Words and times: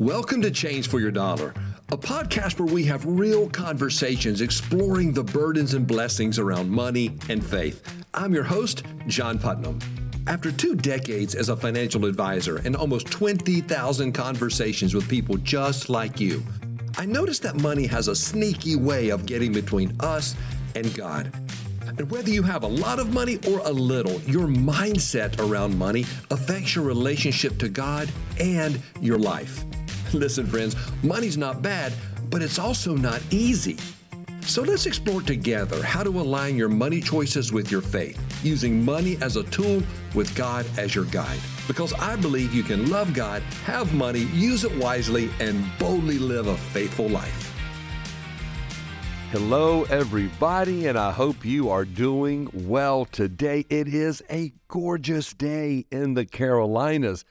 Welcome 0.00 0.40
to 0.40 0.50
Change 0.50 0.88
for 0.88 0.98
Your 0.98 1.10
Dollar, 1.10 1.52
a 1.92 1.98
podcast 1.98 2.58
where 2.58 2.72
we 2.72 2.84
have 2.84 3.04
real 3.04 3.50
conversations 3.50 4.40
exploring 4.40 5.12
the 5.12 5.22
burdens 5.22 5.74
and 5.74 5.86
blessings 5.86 6.38
around 6.38 6.70
money 6.70 7.18
and 7.28 7.44
faith. 7.44 7.82
I'm 8.14 8.32
your 8.32 8.44
host, 8.44 8.82
John 9.08 9.38
Putnam. 9.38 9.78
After 10.26 10.50
two 10.50 10.74
decades 10.74 11.34
as 11.34 11.50
a 11.50 11.56
financial 11.56 12.06
advisor 12.06 12.62
and 12.64 12.74
almost 12.74 13.08
20,000 13.08 14.12
conversations 14.12 14.94
with 14.94 15.06
people 15.06 15.36
just 15.36 15.90
like 15.90 16.18
you, 16.18 16.42
I 16.96 17.04
noticed 17.04 17.42
that 17.42 17.56
money 17.56 17.86
has 17.88 18.08
a 18.08 18.16
sneaky 18.16 18.76
way 18.76 19.10
of 19.10 19.26
getting 19.26 19.52
between 19.52 19.94
us 20.00 20.34
and 20.74 20.94
God. 20.94 21.30
And 21.86 22.10
whether 22.10 22.30
you 22.30 22.42
have 22.44 22.62
a 22.62 22.68
lot 22.68 23.00
of 23.00 23.12
money 23.12 23.38
or 23.46 23.58
a 23.66 23.70
little, 23.70 24.18
your 24.22 24.46
mindset 24.46 25.38
around 25.46 25.76
money 25.76 26.06
affects 26.30 26.74
your 26.74 26.86
relationship 26.86 27.58
to 27.58 27.68
God 27.68 28.10
and 28.38 28.80
your 29.02 29.18
life. 29.18 29.62
Listen, 30.14 30.44
friends, 30.44 30.74
money's 31.04 31.36
not 31.36 31.62
bad, 31.62 31.92
but 32.30 32.42
it's 32.42 32.58
also 32.58 32.96
not 32.96 33.22
easy. 33.30 33.76
So 34.40 34.62
let's 34.62 34.86
explore 34.86 35.22
together 35.22 35.80
how 35.84 36.02
to 36.02 36.10
align 36.10 36.56
your 36.56 36.68
money 36.68 37.00
choices 37.00 37.52
with 37.52 37.70
your 37.70 37.80
faith, 37.80 38.18
using 38.44 38.84
money 38.84 39.18
as 39.20 39.36
a 39.36 39.44
tool 39.44 39.82
with 40.14 40.34
God 40.34 40.66
as 40.76 40.94
your 40.96 41.04
guide. 41.06 41.38
Because 41.68 41.92
I 41.92 42.16
believe 42.16 42.52
you 42.52 42.64
can 42.64 42.90
love 42.90 43.14
God, 43.14 43.42
have 43.64 43.94
money, 43.94 44.20
use 44.34 44.64
it 44.64 44.76
wisely, 44.76 45.30
and 45.38 45.64
boldly 45.78 46.18
live 46.18 46.48
a 46.48 46.56
faithful 46.56 47.08
life. 47.08 47.46
Hello, 49.30 49.84
everybody, 49.84 50.88
and 50.88 50.98
I 50.98 51.12
hope 51.12 51.44
you 51.44 51.70
are 51.70 51.84
doing 51.84 52.48
well 52.52 53.04
today. 53.04 53.64
It 53.70 53.86
is 53.86 54.24
a 54.28 54.52
gorgeous 54.66 55.32
day 55.34 55.86
in 55.92 56.14
the 56.14 56.24
Carolinas. 56.24 57.24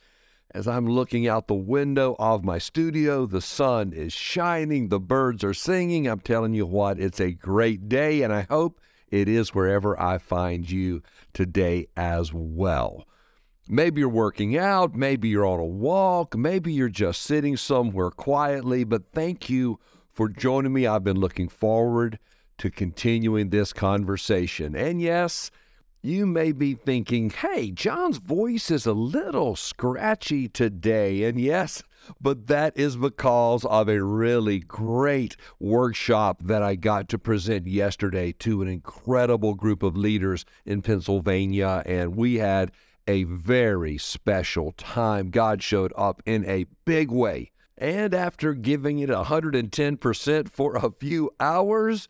As 0.51 0.67
I'm 0.67 0.87
looking 0.87 1.27
out 1.27 1.47
the 1.47 1.53
window 1.53 2.15
of 2.17 2.43
my 2.43 2.57
studio, 2.57 3.27
the 3.27 3.41
sun 3.41 3.93
is 3.93 4.11
shining, 4.13 4.89
the 4.89 4.99
birds 4.99 5.43
are 5.43 5.53
singing. 5.53 6.07
I'm 6.07 6.21
telling 6.21 6.55
you 6.55 6.65
what, 6.65 6.99
it's 6.99 7.19
a 7.19 7.31
great 7.31 7.87
day, 7.87 8.23
and 8.23 8.33
I 8.33 8.47
hope 8.49 8.81
it 9.09 9.27
is 9.27 9.53
wherever 9.53 9.99
I 10.01 10.17
find 10.17 10.67
you 10.67 11.03
today 11.33 11.87
as 11.95 12.33
well. 12.33 13.05
Maybe 13.67 14.01
you're 14.01 14.09
working 14.09 14.57
out, 14.57 14.95
maybe 14.95 15.29
you're 15.29 15.45
on 15.45 15.59
a 15.59 15.65
walk, 15.65 16.35
maybe 16.35 16.73
you're 16.73 16.89
just 16.89 17.21
sitting 17.21 17.55
somewhere 17.55 18.09
quietly, 18.09 18.83
but 18.83 19.11
thank 19.13 19.51
you 19.51 19.79
for 20.11 20.27
joining 20.27 20.73
me. 20.73 20.87
I've 20.87 21.03
been 21.03 21.19
looking 21.19 21.47
forward 21.47 22.17
to 22.57 22.71
continuing 22.71 23.51
this 23.51 23.71
conversation. 23.71 24.75
And 24.75 24.99
yes, 24.99 25.51
you 26.01 26.25
may 26.25 26.51
be 26.51 26.73
thinking, 26.73 27.29
hey, 27.29 27.71
John's 27.71 28.17
voice 28.17 28.71
is 28.71 28.85
a 28.85 28.93
little 28.93 29.55
scratchy 29.55 30.47
today. 30.47 31.23
And 31.23 31.39
yes, 31.39 31.83
but 32.21 32.47
that 32.47 32.77
is 32.77 32.95
because 32.95 33.65
of 33.65 33.89
a 33.89 34.03
really 34.03 34.59
great 34.59 35.35
workshop 35.59 36.41
that 36.43 36.63
I 36.63 36.75
got 36.75 37.09
to 37.09 37.19
present 37.19 37.67
yesterday 37.67 38.31
to 38.39 38.61
an 38.61 38.67
incredible 38.69 39.55
group 39.55 39.83
of 39.83 39.97
leaders 39.97 40.45
in 40.65 40.81
Pennsylvania. 40.81 41.83
And 41.85 42.15
we 42.15 42.35
had 42.35 42.71
a 43.07 43.23
very 43.23 43.97
special 43.97 44.71
time. 44.73 45.31
God 45.31 45.61
showed 45.61 45.91
up 45.97 46.23
in 46.25 46.45
a 46.45 46.65
big 46.85 47.11
way. 47.11 47.51
And 47.77 48.13
after 48.13 48.53
giving 48.53 48.99
it 48.99 49.09
110% 49.09 50.49
for 50.49 50.75
a 50.75 50.91
few 50.91 51.31
hours, 51.39 52.07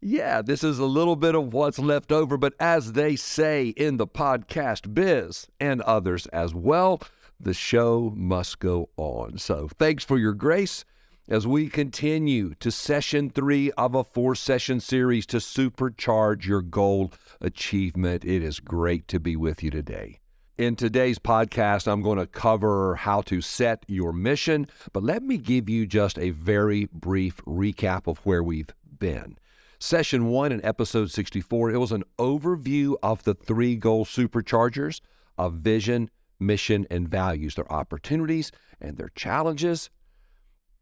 yeah, 0.00 0.40
this 0.40 0.64
is 0.64 0.78
a 0.78 0.86
little 0.86 1.16
bit 1.16 1.34
of 1.34 1.52
what's 1.52 1.78
left 1.78 2.10
over, 2.10 2.36
but 2.36 2.54
as 2.58 2.92
they 2.92 3.16
say 3.16 3.68
in 3.68 3.98
the 3.98 4.06
podcast 4.06 4.94
biz 4.94 5.46
and 5.60 5.82
others 5.82 6.26
as 6.28 6.54
well, 6.54 7.00
the 7.38 7.54
show 7.54 8.12
must 8.16 8.58
go 8.58 8.88
on. 8.96 9.38
So 9.38 9.68
thanks 9.78 10.04
for 10.04 10.18
your 10.18 10.32
grace 10.32 10.84
as 11.28 11.46
we 11.46 11.68
continue 11.68 12.54
to 12.60 12.70
session 12.70 13.30
three 13.30 13.70
of 13.72 13.94
a 13.94 14.02
four 14.02 14.34
session 14.34 14.80
series 14.80 15.26
to 15.26 15.36
supercharge 15.36 16.44
your 16.46 16.62
goal 16.62 17.12
achievement. 17.40 18.24
It 18.24 18.42
is 18.42 18.58
great 18.58 19.06
to 19.08 19.20
be 19.20 19.36
with 19.36 19.62
you 19.62 19.70
today. 19.70 20.18
In 20.58 20.76
today's 20.76 21.18
podcast, 21.18 21.86
I'm 21.86 22.02
going 22.02 22.18
to 22.18 22.26
cover 22.26 22.96
how 22.96 23.22
to 23.22 23.40
set 23.40 23.84
your 23.86 24.12
mission, 24.12 24.66
but 24.92 25.02
let 25.02 25.22
me 25.22 25.38
give 25.38 25.70
you 25.70 25.86
just 25.86 26.18
a 26.18 26.30
very 26.30 26.86
brief 26.92 27.36
recap 27.46 28.06
of 28.06 28.18
where 28.26 28.42
we've 28.42 28.68
been. 28.98 29.38
Session 29.82 30.26
one 30.26 30.52
in 30.52 30.62
episode 30.62 31.10
64, 31.10 31.70
it 31.70 31.78
was 31.78 31.90
an 31.90 32.04
overview 32.18 32.96
of 33.02 33.24
the 33.24 33.32
three 33.32 33.76
goal 33.76 34.04
superchargers 34.04 35.00
of 35.38 35.54
vision, 35.54 36.10
mission, 36.38 36.86
and 36.90 37.08
values, 37.08 37.54
their 37.54 37.72
opportunities 37.72 38.52
and 38.78 38.98
their 38.98 39.08
challenges. 39.14 39.88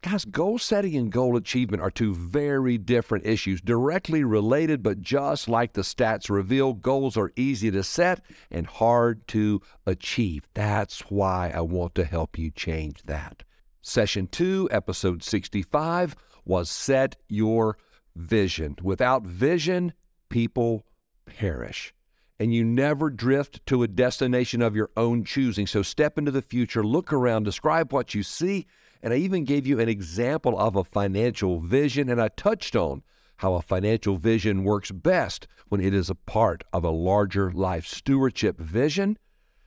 Guys, 0.02 0.24
goal 0.24 0.58
setting 0.58 0.96
and 0.96 1.12
goal 1.12 1.36
achievement 1.36 1.80
are 1.80 1.92
two 1.92 2.12
very 2.12 2.76
different 2.76 3.24
issues, 3.24 3.60
directly 3.60 4.24
related, 4.24 4.82
but 4.82 5.00
just 5.00 5.48
like 5.48 5.74
the 5.74 5.82
stats 5.82 6.28
reveal, 6.28 6.72
goals 6.72 7.16
are 7.16 7.32
easy 7.36 7.70
to 7.70 7.84
set 7.84 8.20
and 8.50 8.66
hard 8.66 9.28
to 9.28 9.62
achieve. 9.86 10.48
That's 10.54 11.02
why 11.02 11.52
I 11.54 11.60
want 11.60 11.94
to 11.94 12.04
help 12.04 12.36
you 12.36 12.50
change 12.50 13.04
that. 13.04 13.44
Session 13.80 14.26
two, 14.26 14.68
episode 14.72 15.22
65, 15.22 16.16
was 16.44 16.68
Set 16.68 17.14
Your 17.28 17.76
vision. 18.18 18.76
Without 18.82 19.22
vision, 19.22 19.92
people 20.28 20.84
perish. 21.26 21.94
And 22.40 22.54
you 22.54 22.64
never 22.64 23.10
drift 23.10 23.64
to 23.66 23.82
a 23.82 23.88
destination 23.88 24.62
of 24.62 24.76
your 24.76 24.90
own 24.96 25.24
choosing. 25.24 25.66
So 25.66 25.82
step 25.82 26.18
into 26.18 26.30
the 26.30 26.42
future, 26.42 26.84
look 26.84 27.12
around, 27.12 27.44
describe 27.44 27.92
what 27.92 28.14
you 28.14 28.22
see. 28.22 28.66
And 29.02 29.12
I 29.12 29.16
even 29.16 29.44
gave 29.44 29.66
you 29.66 29.80
an 29.80 29.88
example 29.88 30.58
of 30.58 30.76
a 30.76 30.84
financial 30.84 31.60
vision. 31.60 32.08
And 32.08 32.20
I 32.20 32.28
touched 32.28 32.76
on 32.76 33.02
how 33.38 33.54
a 33.54 33.62
financial 33.62 34.16
vision 34.16 34.64
works 34.64 34.90
best 34.90 35.48
when 35.68 35.80
it 35.80 35.94
is 35.94 36.10
a 36.10 36.14
part 36.14 36.62
of 36.72 36.84
a 36.84 36.90
larger 36.90 37.50
life 37.52 37.86
stewardship 37.86 38.58
vision. 38.58 39.18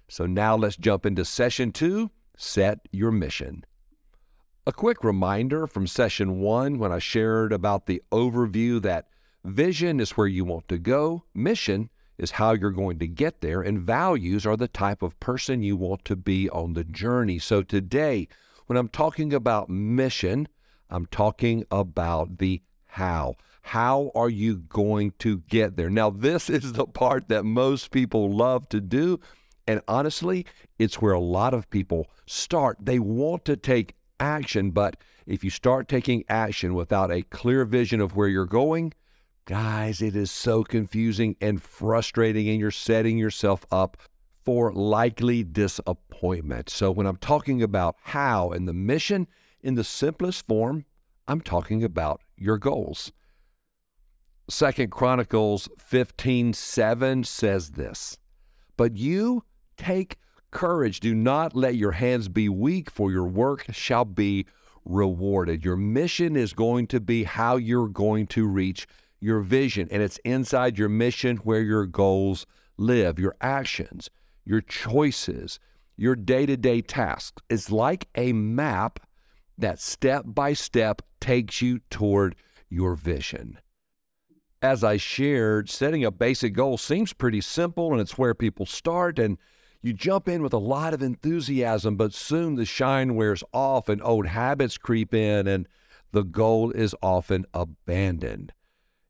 So 0.07 0.25
now 0.25 0.55
let's 0.55 0.77
jump 0.77 1.05
into 1.05 1.25
session 1.25 1.71
two 1.71 2.11
set 2.41 2.79
your 2.91 3.11
mission. 3.11 3.63
A 4.67 4.71
quick 4.71 5.03
reminder 5.03 5.65
from 5.65 5.87
session 5.87 6.39
one 6.39 6.77
when 6.77 6.91
I 6.91 6.99
shared 6.99 7.51
about 7.51 7.87
the 7.87 8.03
overview 8.11 8.79
that 8.83 9.07
vision 9.43 9.99
is 9.99 10.11
where 10.11 10.27
you 10.27 10.45
want 10.45 10.67
to 10.67 10.77
go, 10.77 11.23
mission 11.33 11.89
is 12.19 12.29
how 12.29 12.51
you're 12.51 12.69
going 12.69 12.99
to 12.99 13.07
get 13.07 13.41
there, 13.41 13.63
and 13.63 13.81
values 13.81 14.45
are 14.45 14.55
the 14.55 14.67
type 14.67 15.01
of 15.01 15.19
person 15.19 15.63
you 15.63 15.75
want 15.75 16.05
to 16.05 16.15
be 16.15 16.47
on 16.51 16.73
the 16.73 16.83
journey. 16.83 17.39
So 17.39 17.63
today, 17.63 18.27
when 18.67 18.77
I'm 18.77 18.89
talking 18.89 19.33
about 19.33 19.67
mission, 19.67 20.47
I'm 20.91 21.07
talking 21.07 21.65
about 21.71 22.37
the 22.37 22.61
how. 22.85 23.37
How 23.63 24.11
are 24.13 24.29
you 24.29 24.57
going 24.57 25.13
to 25.19 25.39
get 25.39 25.75
there? 25.75 25.89
Now, 25.89 26.11
this 26.11 26.51
is 26.51 26.73
the 26.73 26.85
part 26.85 27.29
that 27.29 27.45
most 27.45 27.89
people 27.89 28.31
love 28.31 28.69
to 28.69 28.79
do. 28.79 29.19
And 29.65 29.81
honestly, 29.87 30.45
it's 30.77 31.01
where 31.01 31.13
a 31.13 31.19
lot 31.19 31.55
of 31.55 31.67
people 31.71 32.11
start. 32.27 32.77
They 32.79 32.99
want 32.99 33.43
to 33.45 33.57
take 33.57 33.95
action. 34.21 34.71
But 34.71 34.95
if 35.25 35.43
you 35.43 35.49
start 35.49 35.89
taking 35.89 36.23
action 36.29 36.73
without 36.73 37.11
a 37.11 37.23
clear 37.23 37.65
vision 37.65 37.99
of 37.99 38.15
where 38.15 38.27
you're 38.27 38.45
going, 38.45 38.93
guys, 39.45 40.01
it 40.01 40.15
is 40.15 40.31
so 40.31 40.63
confusing 40.63 41.35
and 41.41 41.61
frustrating, 41.61 42.47
and 42.47 42.59
you're 42.59 42.71
setting 42.71 43.17
yourself 43.17 43.65
up 43.71 43.97
for 44.45 44.71
likely 44.71 45.43
disappointment. 45.43 46.69
So, 46.69 46.91
when 46.91 47.05
I'm 47.05 47.17
talking 47.17 47.61
about 47.61 47.95
how 48.03 48.51
and 48.51 48.67
the 48.67 48.73
mission 48.73 49.27
in 49.61 49.75
the 49.75 49.83
simplest 49.83 50.47
form, 50.47 50.85
I'm 51.27 51.41
talking 51.41 51.83
about 51.83 52.21
your 52.37 52.57
goals. 52.57 53.11
Second 54.49 54.91
Chronicles 54.91 55.69
15 55.77 56.53
7 56.53 57.23
says 57.23 57.71
this, 57.71 58.17
but 58.75 58.97
you 58.97 59.43
take 59.77 60.17
courage. 60.51 60.99
Do 60.99 61.15
not 61.15 61.55
let 61.55 61.75
your 61.75 61.91
hands 61.91 62.27
be 62.27 62.49
weak, 62.49 62.89
for 62.91 63.11
your 63.11 63.25
work 63.25 63.65
shall 63.71 64.05
be 64.05 64.45
rewarded. 64.85 65.63
Your 65.63 65.77
mission 65.77 66.35
is 66.35 66.53
going 66.53 66.87
to 66.87 66.99
be 66.99 67.23
how 67.23 67.55
you're 67.55 67.87
going 67.87 68.27
to 68.27 68.47
reach 68.47 68.87
your 69.19 69.41
vision, 69.41 69.87
and 69.91 70.01
it's 70.01 70.17
inside 70.25 70.77
your 70.77 70.89
mission 70.89 71.37
where 71.37 71.61
your 71.61 71.85
goals 71.85 72.45
live, 72.77 73.19
your 73.19 73.35
actions, 73.39 74.09
your 74.43 74.61
choices, 74.61 75.59
your 75.95 76.15
day 76.15 76.45
to 76.47 76.57
day 76.57 76.81
tasks. 76.81 77.41
It's 77.49 77.71
like 77.71 78.07
a 78.15 78.33
map 78.33 78.99
that 79.57 79.79
step 79.79 80.23
by 80.25 80.53
step 80.53 81.01
takes 81.19 81.61
you 81.61 81.79
toward 81.91 82.35
your 82.69 82.95
vision. 82.95 83.59
As 84.63 84.83
I 84.83 84.97
shared, 84.97 85.69
setting 85.69 86.03
a 86.03 86.11
basic 86.11 86.53
goal 86.53 86.77
seems 86.77 87.13
pretty 87.13 87.41
simple 87.41 87.91
and 87.91 88.01
it's 88.01 88.17
where 88.17 88.33
people 88.33 88.65
start. 88.65 89.19
And 89.19 89.37
you 89.81 89.93
jump 89.93 90.27
in 90.27 90.43
with 90.43 90.53
a 90.53 90.59
lot 90.59 90.93
of 90.93 91.01
enthusiasm, 91.01 91.95
but 91.95 92.13
soon 92.13 92.55
the 92.55 92.65
shine 92.65 93.15
wears 93.15 93.43
off 93.51 93.89
and 93.89 94.01
old 94.03 94.27
habits 94.27 94.77
creep 94.77 95.13
in, 95.13 95.47
and 95.47 95.67
the 96.11 96.23
goal 96.23 96.71
is 96.71 96.95
often 97.01 97.45
abandoned. 97.53 98.53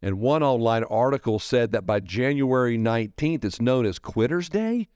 And 0.02 0.20
one 0.20 0.42
online 0.42 0.84
article 0.86 1.40
said 1.40 1.72
that 1.72 1.86
by 1.86 2.00
January 2.00 2.78
19th, 2.78 3.44
it's 3.44 3.62
known 3.62 3.86
as 3.86 4.00
Quitter's 4.00 4.50
Day, 4.50 4.88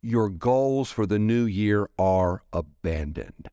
your 0.00 0.30
goals 0.30 0.90
for 0.90 1.06
the 1.06 1.18
new 1.18 1.44
year 1.44 1.90
are 1.98 2.42
abandoned. 2.52 3.48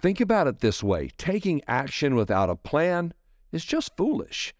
Think 0.00 0.20
about 0.20 0.46
it 0.46 0.60
this 0.60 0.82
way 0.82 1.10
taking 1.16 1.62
action 1.66 2.14
without 2.14 2.50
a 2.50 2.56
plan 2.56 3.12
is 3.52 3.64
just 3.64 3.96
foolish. 3.96 4.54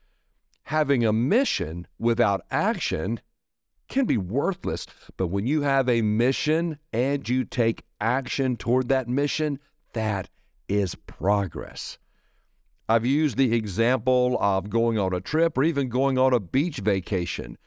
Having 0.65 1.05
a 1.05 1.13
mission 1.13 1.87
without 1.99 2.43
action 2.51 3.21
can 3.89 4.05
be 4.05 4.17
worthless, 4.17 4.87
but 5.17 5.29
when 5.29 5.47
you 5.47 5.63
have 5.63 5.89
a 5.89 6.03
mission 6.03 6.79
and 6.93 7.29
you 7.29 7.45
take 7.45 7.85
action 8.01 8.57
toward 8.57 8.89
that 8.89 9.09
mission, 9.09 9.59
that 9.93 10.29
is 10.69 10.95
progress. 10.95 11.99
I've 12.89 13.07
used 13.07 13.37
the 13.37 13.55
example 13.55 14.39
of 14.41 14.71
going 14.71 14.99
on 14.99 15.13
a 15.13 15.21
trip 15.21 15.59
or 15.59 15.65
even 15.65 15.89
going 15.89 16.19
on 16.19 16.33
a 16.33 16.41
beach 16.41 16.79
vacation. 16.79 17.59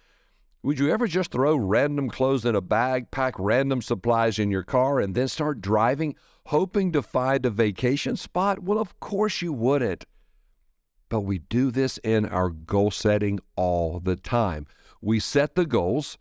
Would 0.63 0.80
you 0.80 0.92
ever 0.92 1.07
just 1.07 1.31
throw 1.31 1.56
random 1.56 2.10
clothes 2.10 2.45
in 2.45 2.56
a 2.56 2.62
bag, 2.62 3.12
pack 3.12 3.36
random 3.38 3.81
supplies 3.81 4.39
in 4.39 4.51
your 4.51 4.63
car, 4.63 5.00
and 5.00 5.16
then 5.16 5.27
start 5.27 5.62
driving, 5.62 6.16
hoping 6.48 6.92
to 6.92 7.01
find 7.01 7.45
a 7.45 7.50
vacation 7.50 8.16
spot? 8.16 8.60
Well, 8.63 8.77
of 8.77 9.00
course 9.00 9.42
you 9.42 9.54
wouldn't. 9.54 10.06
But 11.07 11.21
we 11.21 11.39
do 11.39 11.71
this 11.71 11.98
in 12.00 12.25
our 12.25 12.50
goal 12.50 12.92
setting 12.92 13.39
all 13.56 14.00
the 14.00 14.16
time. 14.16 14.68
We 15.01 15.19
set 15.19 15.55
the 15.55 15.65
goals, 15.65 16.17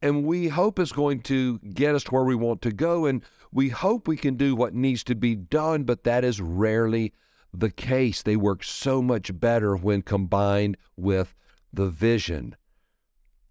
and 0.00 0.24
we 0.24 0.48
hope 0.48 0.78
it's 0.78 0.92
going 0.92 1.20
to 1.22 1.58
get 1.60 1.94
us 1.94 2.04
to 2.04 2.10
where 2.10 2.24
we 2.24 2.34
want 2.34 2.62
to 2.62 2.72
go, 2.72 3.06
and 3.06 3.22
we 3.52 3.68
hope 3.68 4.08
we 4.08 4.16
can 4.16 4.36
do 4.36 4.56
what 4.56 4.74
needs 4.74 5.04
to 5.04 5.14
be 5.14 5.34
done, 5.34 5.84
but 5.84 6.04
that 6.04 6.24
is 6.24 6.40
rarely 6.40 7.12
the 7.52 7.70
case. 7.70 8.22
They 8.22 8.36
work 8.36 8.64
so 8.64 9.02
much 9.02 9.38
better 9.38 9.76
when 9.76 10.02
combined 10.02 10.76
with 10.96 11.34
the 11.72 11.88
vision. 11.88 12.56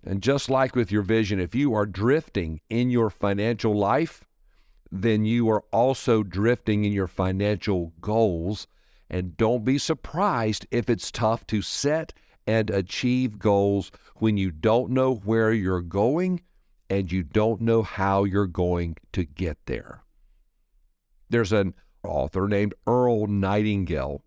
And 0.03 0.23
just 0.23 0.49
like 0.49 0.75
with 0.75 0.91
your 0.91 1.03
vision, 1.03 1.39
if 1.39 1.53
you 1.53 1.73
are 1.75 1.85
drifting 1.85 2.61
in 2.69 2.89
your 2.89 3.11
financial 3.11 3.77
life, 3.77 4.23
then 4.91 5.23
you 5.23 5.49
are 5.49 5.63
also 5.71 6.23
drifting 6.23 6.83
in 6.83 6.91
your 6.91 7.07
financial 7.07 7.93
goals. 8.01 8.67
And 9.09 9.37
don't 9.37 9.63
be 9.63 9.77
surprised 9.77 10.65
if 10.71 10.89
it's 10.89 11.11
tough 11.11 11.45
to 11.47 11.61
set 11.61 12.13
and 12.51 12.69
achieve 12.69 13.39
goals 13.39 13.91
when 14.17 14.35
you 14.35 14.51
don't 14.51 14.91
know 14.91 15.15
where 15.15 15.53
you're 15.53 15.79
going 15.81 16.41
and 16.89 17.09
you 17.09 17.23
don't 17.23 17.61
know 17.61 17.81
how 17.81 18.25
you're 18.25 18.45
going 18.45 18.97
to 19.13 19.23
get 19.23 19.57
there. 19.67 20.03
There's 21.29 21.53
an 21.53 21.73
author 22.03 22.49
named 22.49 22.73
Earl 22.85 23.27
Nightingale, 23.27 24.25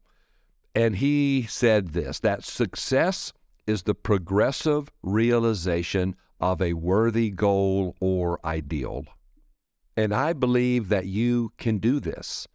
and 0.75 0.97
he 0.97 1.43
said 1.43 1.89
this 1.89 2.19
that 2.21 2.45
success 2.45 3.35
is 3.67 3.83
the 3.83 3.95
progressive 3.95 4.91
realization 5.03 6.17
of 6.41 6.63
a 6.63 6.73
worthy 6.73 7.29
goal 7.29 7.95
or 8.01 8.41
ideal. 8.43 9.05
And 9.99 10.15
I 10.15 10.33
believe 10.33 10.89
that 10.89 11.05
you 11.05 11.53
can 11.59 11.77
do 11.77 12.01
this, 12.01 12.49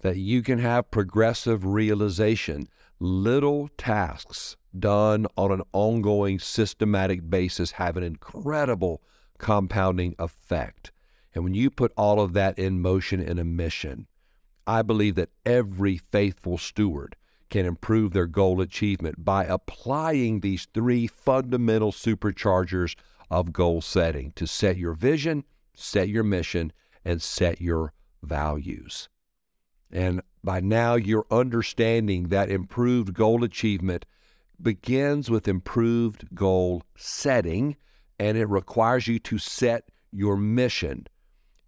that 0.00 0.16
you 0.16 0.42
can 0.42 0.60
have 0.60 0.90
progressive 0.90 1.66
realization, 1.66 2.68
little 2.98 3.68
tasks 3.76 4.56
done 4.78 5.26
on 5.36 5.52
an 5.52 5.62
ongoing 5.72 6.38
systematic 6.38 7.28
basis 7.28 7.72
have 7.72 7.96
an 7.96 8.02
incredible 8.02 9.02
compounding 9.38 10.14
effect. 10.18 10.92
And 11.34 11.44
when 11.44 11.54
you 11.54 11.70
put 11.70 11.92
all 11.96 12.20
of 12.20 12.32
that 12.34 12.58
in 12.58 12.80
motion 12.80 13.20
in 13.20 13.38
a 13.38 13.44
mission, 13.44 14.06
I 14.66 14.82
believe 14.82 15.14
that 15.16 15.30
every 15.44 15.96
faithful 15.96 16.58
steward 16.58 17.16
can 17.48 17.66
improve 17.66 18.12
their 18.12 18.26
goal 18.26 18.60
achievement 18.60 19.24
by 19.24 19.44
applying 19.44 20.40
these 20.40 20.66
three 20.72 21.06
fundamental 21.06 21.90
superchargers 21.90 22.94
of 23.30 23.52
goal 23.52 23.80
setting 23.80 24.32
to 24.36 24.46
set 24.46 24.76
your 24.76 24.94
vision, 24.94 25.44
set 25.74 26.08
your 26.08 26.22
mission, 26.22 26.72
and 27.04 27.20
set 27.20 27.60
your 27.60 27.92
values. 28.22 29.08
And 29.90 30.22
by 30.42 30.60
now, 30.60 30.94
you're 30.94 31.26
understanding 31.30 32.28
that 32.28 32.50
improved 32.50 33.14
goal 33.14 33.42
achievement 33.42 34.06
begins 34.62 35.30
with 35.30 35.48
improved 35.48 36.34
goal 36.34 36.82
setting, 36.96 37.76
and 38.18 38.36
it 38.36 38.46
requires 38.46 39.06
you 39.06 39.18
to 39.20 39.38
set 39.38 39.88
your 40.10 40.36
mission. 40.36 41.06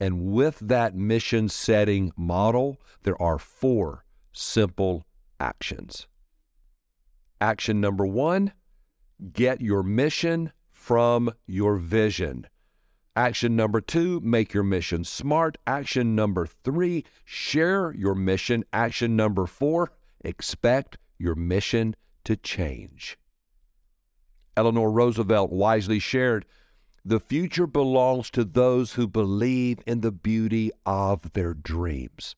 And 0.01 0.33
with 0.33 0.59
that 0.61 0.95
mission 0.95 1.49
setting 1.49 2.13
model, 2.17 2.81
there 3.05 3.21
are 3.21 3.39
four 3.39 4.05
simple 4.33 5.07
actions. 5.39 6.07
Action 7.41 7.81
number 7.81 8.07
one 8.07 8.53
get 9.33 9.61
your 9.61 9.83
mission 9.83 10.53
from 10.71 11.31
your 11.47 11.77
vision. 11.77 12.47
Action 13.15 13.55
number 13.55 13.81
two, 13.81 14.21
make 14.21 14.55
your 14.55 14.65
mission 14.65 15.05
smart. 15.05 15.59
Action 15.67 16.17
number 16.17 16.47
three, 16.47 17.05
share 17.25 17.95
your 17.95 18.15
mission. 18.15 18.65
Action 18.73 19.15
number 19.15 19.47
four, 19.47 19.93
expect 20.25 20.99
your 21.19 21.35
mission 21.35 21.95
to 22.25 22.37
change. 22.37 23.19
Eleanor 24.57 24.91
Roosevelt 24.91 25.51
wisely 25.51 25.99
shared 25.99 26.45
the 27.05 27.19
future 27.19 27.67
belongs 27.67 28.31
to 28.31 28.45
those 28.45 28.93
who 28.93 29.09
believe 29.09 29.81
in 29.87 30.03
the 30.03 30.13
beauty 30.13 30.71
of 30.87 31.33
their 31.33 31.53
dreams. 31.53 32.37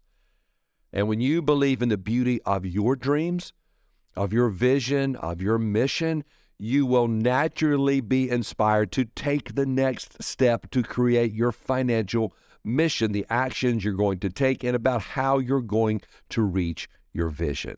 And 0.93 1.07
when 1.07 1.21
you 1.21 1.43
believe 1.43 1.83
in 1.83 1.91
the 1.91 1.99
beauty 1.99 2.41
of 2.43 2.65
your 2.65 2.97
dreams, 2.97 3.53
of 4.17 4.33
your 4.33 4.49
vision, 4.49 5.17
of 5.17 5.43
your 5.43 5.59
mission, 5.59 6.25
you 6.59 6.87
will 6.87 7.09
naturally 7.09 8.01
be 8.01 8.31
inspired 8.31 8.93
to 8.93 9.05
take 9.05 9.55
the 9.55 9.67
next 9.67 10.23
step 10.23 10.71
to 10.71 10.83
create 10.83 11.33
your 11.33 11.53
financial 11.53 12.33
mission, 12.65 13.13
the 13.13 13.27
actions 13.29 13.85
you're 13.85 13.93
going 13.93 14.21
to 14.21 14.31
take, 14.31 14.65
and 14.65 14.75
about 14.75 15.03
how 15.03 15.39
you're 15.39 15.61
going 15.61 16.01
to 16.31 16.43
reach 16.43 16.89
your 17.13 17.29
vision. 17.29 17.75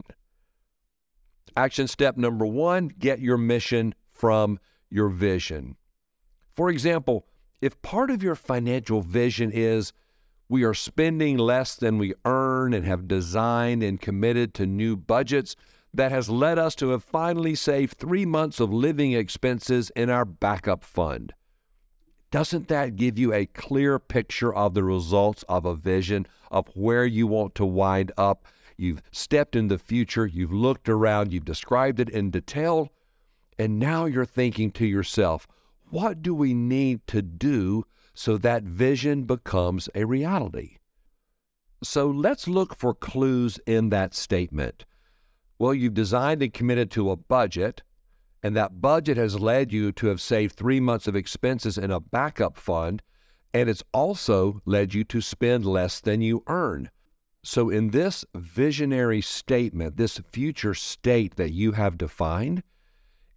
Action 1.56 1.88
step 1.88 2.18
number 2.18 2.44
one 2.44 2.88
get 2.88 3.20
your 3.20 3.38
mission 3.38 3.94
from 4.10 4.58
your 4.90 5.08
vision. 5.08 5.76
For 6.54 6.68
example, 6.70 7.26
if 7.62 7.80
part 7.80 8.10
of 8.10 8.22
your 8.22 8.34
financial 8.34 9.00
vision 9.00 9.50
is 9.50 9.92
we 10.48 10.64
are 10.64 10.74
spending 10.74 11.38
less 11.38 11.74
than 11.74 11.98
we 11.98 12.14
earn 12.24 12.74
and 12.74 12.84
have 12.84 13.08
designed 13.08 13.82
and 13.82 14.00
committed 14.00 14.54
to 14.54 14.66
new 14.66 14.96
budgets, 14.96 15.56
that 15.94 16.12
has 16.12 16.28
led 16.28 16.58
us 16.58 16.74
to 16.74 16.90
have 16.90 17.02
finally 17.02 17.54
saved 17.54 17.96
three 17.96 18.26
months 18.26 18.60
of 18.60 18.72
living 18.72 19.12
expenses 19.12 19.90
in 19.96 20.10
our 20.10 20.26
backup 20.26 20.84
fund. 20.84 21.32
Doesn't 22.30 22.68
that 22.68 22.96
give 22.96 23.18
you 23.18 23.32
a 23.32 23.46
clear 23.46 23.98
picture 23.98 24.54
of 24.54 24.74
the 24.74 24.84
results 24.84 25.42
of 25.48 25.64
a 25.64 25.74
vision 25.74 26.26
of 26.50 26.68
where 26.74 27.06
you 27.06 27.26
want 27.26 27.54
to 27.54 27.64
wind 27.64 28.12
up 28.18 28.46
You've 28.76 29.02
stepped 29.10 29.56
in 29.56 29.68
the 29.68 29.78
future, 29.78 30.26
you've 30.26 30.52
looked 30.52 30.88
around, 30.88 31.32
you've 31.32 31.44
described 31.44 31.98
it 32.00 32.10
in 32.10 32.30
detail, 32.30 32.92
and 33.58 33.78
now 33.78 34.04
you're 34.04 34.26
thinking 34.26 34.70
to 34.72 34.86
yourself, 34.86 35.46
what 35.88 36.22
do 36.22 36.34
we 36.34 36.52
need 36.52 37.06
to 37.06 37.22
do 37.22 37.84
so 38.12 38.36
that 38.36 38.64
vision 38.64 39.24
becomes 39.24 39.88
a 39.94 40.04
reality? 40.04 40.76
So 41.82 42.08
let's 42.08 42.48
look 42.48 42.76
for 42.76 42.94
clues 42.94 43.58
in 43.66 43.90
that 43.90 44.14
statement. 44.14 44.84
Well, 45.58 45.74
you've 45.74 45.94
designed 45.94 46.42
and 46.42 46.52
committed 46.52 46.90
to 46.92 47.10
a 47.10 47.16
budget, 47.16 47.82
and 48.42 48.54
that 48.56 48.80
budget 48.80 49.16
has 49.16 49.40
led 49.40 49.72
you 49.72 49.92
to 49.92 50.08
have 50.08 50.20
saved 50.20 50.54
three 50.54 50.80
months 50.80 51.06
of 51.06 51.16
expenses 51.16 51.78
in 51.78 51.90
a 51.90 52.00
backup 52.00 52.56
fund, 52.58 53.02
and 53.54 53.70
it's 53.70 53.84
also 53.92 54.60
led 54.66 54.92
you 54.92 55.04
to 55.04 55.20
spend 55.22 55.64
less 55.64 56.00
than 56.00 56.20
you 56.20 56.42
earn. 56.46 56.90
So, 57.48 57.70
in 57.70 57.90
this 57.90 58.24
visionary 58.34 59.20
statement, 59.20 59.96
this 59.96 60.18
future 60.32 60.74
state 60.74 61.36
that 61.36 61.52
you 61.52 61.72
have 61.72 61.96
defined, 61.96 62.64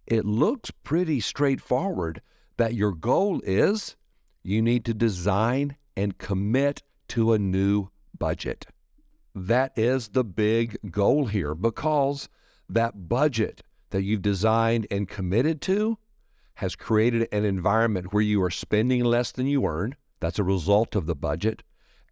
it 0.04 0.24
looks 0.24 0.72
pretty 0.82 1.20
straightforward 1.20 2.20
that 2.56 2.74
your 2.74 2.90
goal 2.90 3.40
is 3.44 3.94
you 4.42 4.62
need 4.62 4.84
to 4.86 4.94
design 4.94 5.76
and 5.96 6.18
commit 6.18 6.82
to 7.10 7.32
a 7.32 7.38
new 7.38 7.90
budget. 8.18 8.66
That 9.32 9.78
is 9.78 10.08
the 10.08 10.24
big 10.24 10.76
goal 10.90 11.26
here 11.26 11.54
because 11.54 12.28
that 12.68 13.08
budget 13.08 13.62
that 13.90 14.02
you've 14.02 14.22
designed 14.22 14.88
and 14.90 15.08
committed 15.08 15.60
to 15.62 15.98
has 16.54 16.74
created 16.74 17.28
an 17.30 17.44
environment 17.44 18.12
where 18.12 18.24
you 18.24 18.42
are 18.42 18.50
spending 18.50 19.04
less 19.04 19.30
than 19.30 19.46
you 19.46 19.64
earn. 19.66 19.94
That's 20.18 20.40
a 20.40 20.44
result 20.44 20.96
of 20.96 21.06
the 21.06 21.14
budget 21.14 21.62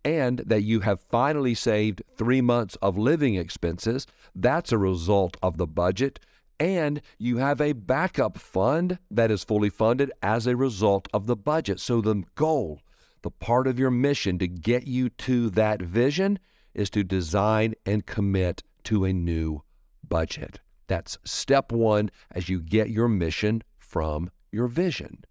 and 0.05 0.39
that 0.41 0.63
you 0.63 0.81
have 0.81 1.01
finally 1.01 1.55
saved 1.55 2.03
three 2.17 2.41
months 2.41 2.77
of 2.77 2.97
living 2.97 3.35
expenses. 3.35 4.07
That's 4.35 4.73
a 4.73 4.79
result 4.79 5.37
of 5.43 5.57
the 5.57 5.67
budget. 5.67 6.21
And 6.61 7.01
you 7.19 7.39
have 7.39 7.61
a 7.61 7.73
backup 7.73 8.39
fund 8.39 8.99
that 9.11 9.31
is 9.31 9.45
fully 9.45 9.71
funded 9.71 10.11
as 10.23 10.47
a 10.47 10.57
result 10.57 11.09
of 11.13 11.27
the 11.27 11.37
budget. 11.37 11.79
So, 11.79 12.01
the 12.01 12.25
goal, 12.35 12.81
the 13.23 13.31
part 13.31 13.67
of 13.67 13.79
your 13.79 13.91
mission 13.91 14.39
to 14.39 14.49
get 14.49 14.87
you 14.87 15.09
to 15.11 15.51
that 15.51 15.81
vision 15.81 16.39
is 16.75 16.91
to 16.91 17.05
design 17.05 17.75
and 17.87 18.07
commit 18.07 18.63
to 18.85 19.05
a 19.05 19.13
new 19.13 19.63
budget. 20.09 20.61
That's 20.89 21.19
step 21.25 21.71
one 21.71 22.11
as 22.33 22.49
you 22.49 22.61
get 22.61 22.91
your 22.91 23.09
mission 23.09 23.63
from 23.79 24.31
your 24.51 24.67
vision. 24.67 25.25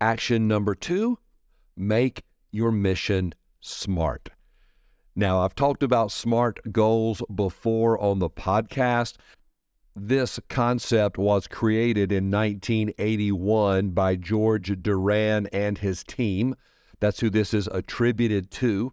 Action 0.00 0.46
number 0.46 0.74
two 0.74 1.18
make 1.76 2.22
your 2.50 2.72
mission 2.72 3.34
smart. 3.60 4.30
Now, 5.14 5.40
I've 5.40 5.54
talked 5.54 5.82
about 5.82 6.12
SMART 6.12 6.72
goals 6.72 7.22
before 7.34 7.98
on 7.98 8.18
the 8.18 8.28
podcast. 8.28 9.14
This 9.94 10.38
concept 10.50 11.16
was 11.16 11.46
created 11.46 12.12
in 12.12 12.30
1981 12.30 13.90
by 13.90 14.16
George 14.16 14.82
Doran 14.82 15.46
and 15.54 15.78
his 15.78 16.04
team. 16.04 16.54
That's 17.00 17.20
who 17.20 17.30
this 17.30 17.54
is 17.54 17.66
attributed 17.68 18.50
to. 18.52 18.92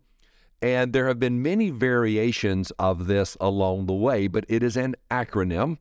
And 0.61 0.93
there 0.93 1.09
have 1.09 1.19
been 1.19 1.41
many 1.41 1.71
variations 1.71 2.71
of 2.79 3.07
this 3.07 3.35
along 3.41 3.87
the 3.87 3.93
way, 3.93 4.27
but 4.27 4.45
it 4.47 4.63
is 4.63 4.77
an 4.77 4.95
acronym. 5.11 5.77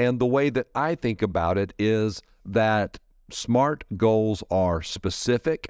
And 0.00 0.18
the 0.18 0.26
way 0.26 0.50
that 0.50 0.66
I 0.74 0.96
think 0.96 1.22
about 1.22 1.56
it 1.56 1.72
is 1.78 2.20
that 2.44 2.98
SMART 3.30 3.84
goals 3.96 4.42
are 4.50 4.82
specific, 4.82 5.68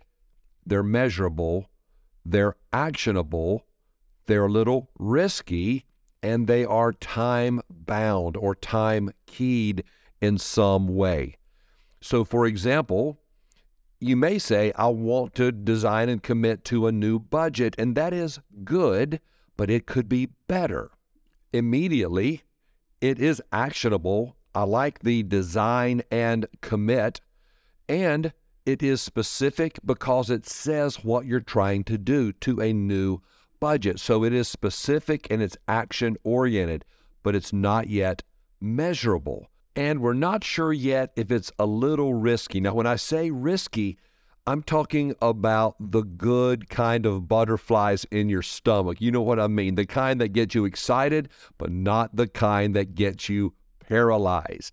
they're 0.71 0.85
measurable, 0.85 1.69
they're 2.25 2.55
actionable, 2.73 3.67
they're 4.27 4.47
a 4.47 4.51
little 4.51 4.89
risky, 5.01 5.85
and 6.23 6.47
they 6.47 6.65
are 6.65 6.93
time 6.93 7.61
bound 7.69 8.37
or 8.37 8.55
time 8.55 9.11
keyed 9.27 9.83
in 10.21 10.39
some 10.39 10.87
way. 10.87 11.37
So, 12.01 12.25
for 12.25 12.47
example, 12.47 13.19
you 13.99 14.17
may 14.17 14.39
say, 14.39 14.73
I 14.77 14.87
want 14.87 15.35
to 15.35 15.51
design 15.51 16.09
and 16.09 16.23
commit 16.23 16.65
to 16.67 16.87
a 16.87 16.93
new 16.93 17.19
budget, 17.19 17.75
and 17.77 17.97
that 17.97 18.15
is 18.15 18.39
good, 18.63 19.21
but 19.57 19.71
it 19.71 19.87
could 19.87 20.09
be 20.09 20.29
better. 20.47 20.93
Immediately, 21.53 22.45
it 23.01 23.19
is 23.19 23.43
actionable. 23.53 24.37
I 24.55 24.63
like 24.63 25.01
the 25.01 25.25
design 25.25 26.03
and 26.13 26.47
commit, 26.61 27.21
and 27.89 28.33
it 28.71 28.83
is 28.85 29.03
specific 29.03 29.81
because 29.85 30.31
it 30.31 30.47
says 30.47 31.03
what 31.03 31.27
you're 31.27 31.41
trying 31.41 31.83
to 31.85 31.99
do 31.99 32.33
to 32.33 32.61
a 32.61 32.73
new 32.73 33.21
budget. 33.59 33.99
So 33.99 34.23
it 34.25 34.33
is 34.33 34.47
specific 34.47 35.27
and 35.29 35.43
it's 35.43 35.57
action 35.67 36.17
oriented, 36.23 36.85
but 37.25 37.35
it's 37.35 37.53
not 37.53 37.89
yet 37.89 38.23
measurable. 38.61 39.49
And 39.75 40.01
we're 40.01 40.13
not 40.13 40.45
sure 40.45 40.73
yet 40.73 41.13
if 41.17 41.33
it's 41.33 41.51
a 41.59 41.67
little 41.67 42.15
risky. 42.15 42.61
Now, 42.61 42.75
when 42.75 42.87
I 42.87 42.95
say 42.97 43.31
risky, 43.33 43.99
I'm 44.47 44.63
talking 44.63 45.15
about 45.21 45.75
the 45.81 46.03
good 46.03 46.71
kind 46.71 47.07
of 47.07 47.27
butterflies 47.27 48.05
in 48.11 48.29
your 48.29 48.43
stomach. 48.43 49.01
You 49.01 49.11
know 49.11 49.23
what 49.23 49.41
I 49.41 49.49
mean? 49.49 49.75
The 49.75 49.87
kind 49.87 50.21
that 50.21 50.29
gets 50.29 50.55
you 50.55 50.65
excited, 50.65 51.29
but 51.59 51.71
not 51.71 52.15
the 52.15 52.29
kind 52.29 52.75
that 52.77 52.95
gets 52.95 53.29
you 53.29 53.55
paralyzed. 53.81 54.73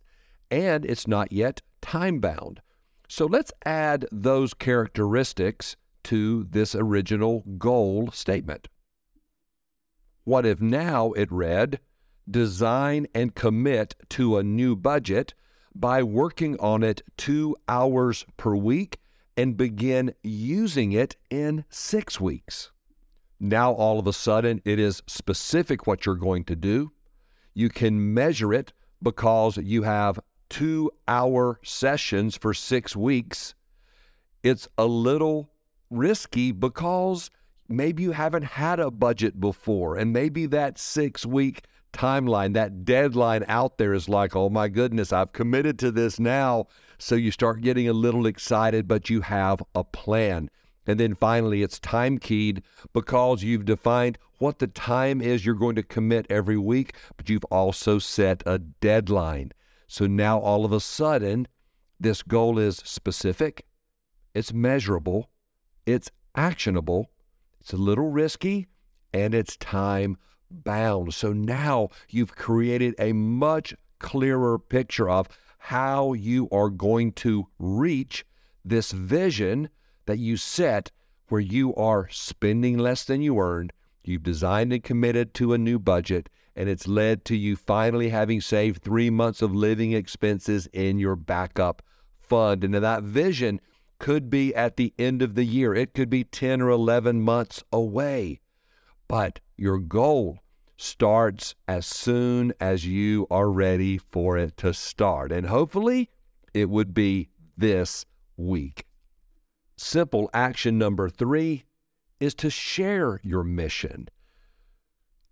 And 0.51 0.86
it's 0.86 1.08
not 1.08 1.32
yet 1.32 1.62
time 1.82 2.20
bound. 2.20 2.62
So 3.07 3.25
let's 3.25 3.53
add 3.65 4.05
those 4.11 4.53
characteristics 4.53 5.75
to 6.05 6.43
this 6.43 6.75
original 6.75 7.43
goal 7.57 8.09
statement. 8.11 8.67
What 10.23 10.45
if 10.45 10.59
now 10.59 11.13
it 11.13 11.31
read, 11.31 11.79
design 12.29 13.07
and 13.13 13.33
commit 13.33 13.95
to 14.09 14.37
a 14.37 14.43
new 14.43 14.75
budget 14.75 15.33
by 15.73 16.03
working 16.03 16.59
on 16.59 16.83
it 16.83 17.01
two 17.15 17.55
hours 17.67 18.25
per 18.35 18.55
week 18.55 18.99
and 19.37 19.55
begin 19.55 20.13
using 20.23 20.91
it 20.91 21.15
in 21.29 21.63
six 21.69 22.19
weeks? 22.19 22.71
Now, 23.39 23.71
all 23.71 23.99
of 23.99 24.07
a 24.07 24.13
sudden, 24.13 24.61
it 24.65 24.79
is 24.79 25.03
specific 25.05 25.87
what 25.87 26.05
you're 26.05 26.15
going 26.15 26.43
to 26.45 26.55
do. 26.55 26.91
You 27.53 27.69
can 27.69 28.13
measure 28.13 28.53
it 28.53 28.73
because 29.01 29.57
you 29.57 29.83
have 29.83 30.19
two 30.50 30.92
hour 31.08 31.60
sessions 31.63 32.38
for 32.38 32.54
six 32.54 32.96
weeks. 32.96 33.54
It's 34.44 34.68
a 34.77 34.86
little 34.86 35.50
risky 35.89 36.51
because 36.51 37.30
maybe 37.68 38.04
you 38.04 38.12
haven't 38.12 38.44
had 38.44 38.80
a 38.80 38.92
budget 38.92 39.39
before, 39.39 39.98
and 39.98 40.13
maybe 40.13 40.46
that 40.48 40.77
six 40.77 41.25
week 41.25 41.63
timeline, 41.94 42.54
that 42.54 42.86
deadline 42.86 43.44
out 43.48 43.77
there 43.77 43.94
is 43.94 44.08
like, 44.08 44.36
oh 44.36 44.50
my 44.50 44.68
goodness, 44.68 45.12
I've 45.12 45.34
committed 45.34 45.80
to 45.80 45.92
this 45.92 46.20
now. 46.20 46.68
So 46.98 47.16
you 47.16 47.32
start 47.32 47.62
getting 47.62 47.88
a 47.88 47.94
little 47.94 48.25
excited, 48.25 48.88
but 48.88 49.10
you 49.10 49.22
have 49.22 49.62
a 49.75 49.84
plan. 49.84 50.50
And 50.86 51.00
then 51.00 51.16
finally, 51.16 51.63
it's 51.63 51.80
time 51.80 52.18
keyed 52.18 52.63
because 52.94 53.44
you've 53.44 53.66
defined 53.66 54.18
what 54.39 54.60
the 54.60 54.68
time 54.68 55.22
is 55.22 55.46
you're 55.46 55.56
going 55.56 55.75
to 55.75 55.84
commit 55.84 56.25
every 56.30 56.58
week, 56.58 56.96
but 57.18 57.30
you've 57.30 57.46
also 57.46 58.00
set 58.00 58.42
a 58.46 58.60
deadline. 58.60 59.51
So 59.88 60.06
now 60.08 60.39
all 60.39 60.65
of 60.65 60.72
a 60.72 60.79
sudden, 60.79 61.48
this 62.00 62.22
goal 62.22 62.60
is 62.60 62.77
specific, 62.77 63.65
it's 64.34 64.53
measurable, 64.53 65.29
it's 65.86 66.12
actionable, 66.36 67.10
it's 67.60 67.74
a 67.74 67.77
little 67.77 68.10
risky 68.10 68.67
and 69.13 69.34
it's 69.34 69.58
time 69.58 70.17
bound. 70.51 71.13
So 71.13 71.34
now 71.34 71.89
you've 72.10 72.36
created 72.36 72.94
a 73.00 73.13
much 73.13 73.74
clearer 74.00 74.60
picture 74.60 75.10
of 75.10 75.27
how 75.58 76.13
you 76.13 76.48
are 76.51 76.70
going 76.70 77.12
to 77.13 77.48
reach 77.58 78.25
this 78.63 78.91
vision 78.91 79.70
that 80.06 80.20
you 80.20 80.38
set 80.38 80.91
where 81.29 81.41
you 81.41 81.74
are 81.75 82.08
spending 82.10 82.77
less 82.77 83.03
than 83.03 83.22
you 83.22 83.39
earned. 83.39 83.74
You've 84.03 84.24
designed 84.24 84.72
and 84.72 84.84
committed 84.84 85.34
to 85.36 85.53
a 85.53 85.58
new 85.58 85.79
budget, 85.79 86.29
and 86.57 86.67
it's 86.67 86.87
led 86.87 87.23
to 87.23 87.37
you 87.37 87.55
finally 87.55 88.09
having 88.09 88.41
saved 88.41 88.81
three 88.81 89.11
months 89.11 89.43
of 89.43 89.53
living 89.53 89.93
expenses 89.93 90.67
in 90.73 90.97
your 90.97 91.15
backup 91.15 91.83
fund. 92.19 92.63
And 92.63 92.73
that 92.73 93.03
vision 93.03 93.61
could 93.99 94.29
be 94.29 94.53
at 94.55 94.75
the 94.75 94.93
end 94.97 95.21
of 95.21 95.35
the 95.35 95.45
year, 95.45 95.73
it 95.75 95.93
could 95.93 96.09
be 96.09 96.23
10 96.23 96.61
or 96.61 96.69
11 96.69 97.21
months 97.21 97.63
away. 97.71 98.41
But 99.07 99.39
your 99.55 99.77
goal 99.77 100.39
starts 100.75 101.55
as 101.67 101.85
soon 101.85 102.53
as 102.59 102.85
you 102.85 103.27
are 103.29 103.49
ready 103.49 103.97
for 103.97 104.37
it 104.37 104.57
to 104.57 104.73
start. 104.73 105.31
And 105.31 105.47
hopefully, 105.47 106.09
it 106.53 106.69
would 106.69 106.93
be 106.93 107.29
this 107.55 108.05
week. 108.35 108.85
Simple 109.75 110.29
action 110.33 110.77
number 110.79 111.07
three 111.07 111.65
is 112.19 112.33
to 112.35 112.49
share 112.49 113.19
your 113.23 113.43
mission. 113.43 114.09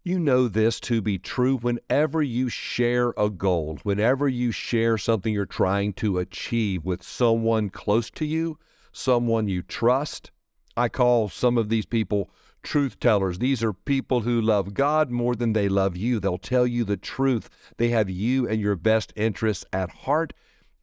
You 0.07 0.19
know 0.19 0.47
this 0.47 0.79
to 0.81 1.01
be 1.01 1.17
true 1.17 1.57
whenever 1.57 2.21
you 2.21 2.47
share 2.47 3.15
a 3.17 3.27
goal, 3.27 3.79
whenever 3.81 4.27
you 4.27 4.51
share 4.51 4.99
something 4.99 5.33
you're 5.33 5.47
trying 5.47 5.93
to 5.93 6.19
achieve 6.19 6.85
with 6.85 7.01
someone 7.01 7.71
close 7.71 8.11
to 8.11 8.23
you, 8.23 8.59
someone 8.91 9.47
you 9.47 9.63
trust. 9.63 10.29
I 10.77 10.89
call 10.89 11.27
some 11.29 11.57
of 11.57 11.69
these 11.69 11.87
people 11.87 12.29
truth 12.61 12.99
tellers. 12.99 13.39
These 13.39 13.63
are 13.63 13.73
people 13.73 14.21
who 14.21 14.39
love 14.39 14.75
God 14.75 15.09
more 15.09 15.35
than 15.35 15.53
they 15.53 15.67
love 15.67 15.97
you. 15.97 16.19
They'll 16.19 16.37
tell 16.37 16.67
you 16.67 16.83
the 16.83 16.97
truth. 16.97 17.49
They 17.77 17.89
have 17.89 18.07
you 18.07 18.47
and 18.47 18.61
your 18.61 18.75
best 18.75 19.11
interests 19.15 19.65
at 19.73 19.89
heart, 19.89 20.33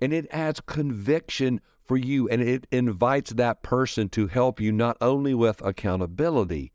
and 0.01 0.13
it 0.13 0.27
adds 0.33 0.59
conviction 0.59 1.61
for 1.85 1.97
you 1.97 2.29
and 2.29 2.43
it 2.43 2.67
invites 2.73 3.35
that 3.35 3.63
person 3.63 4.09
to 4.09 4.27
help 4.27 4.61
you 4.61 4.73
not 4.73 4.97
only 5.01 5.33
with 5.33 5.65
accountability, 5.65 6.72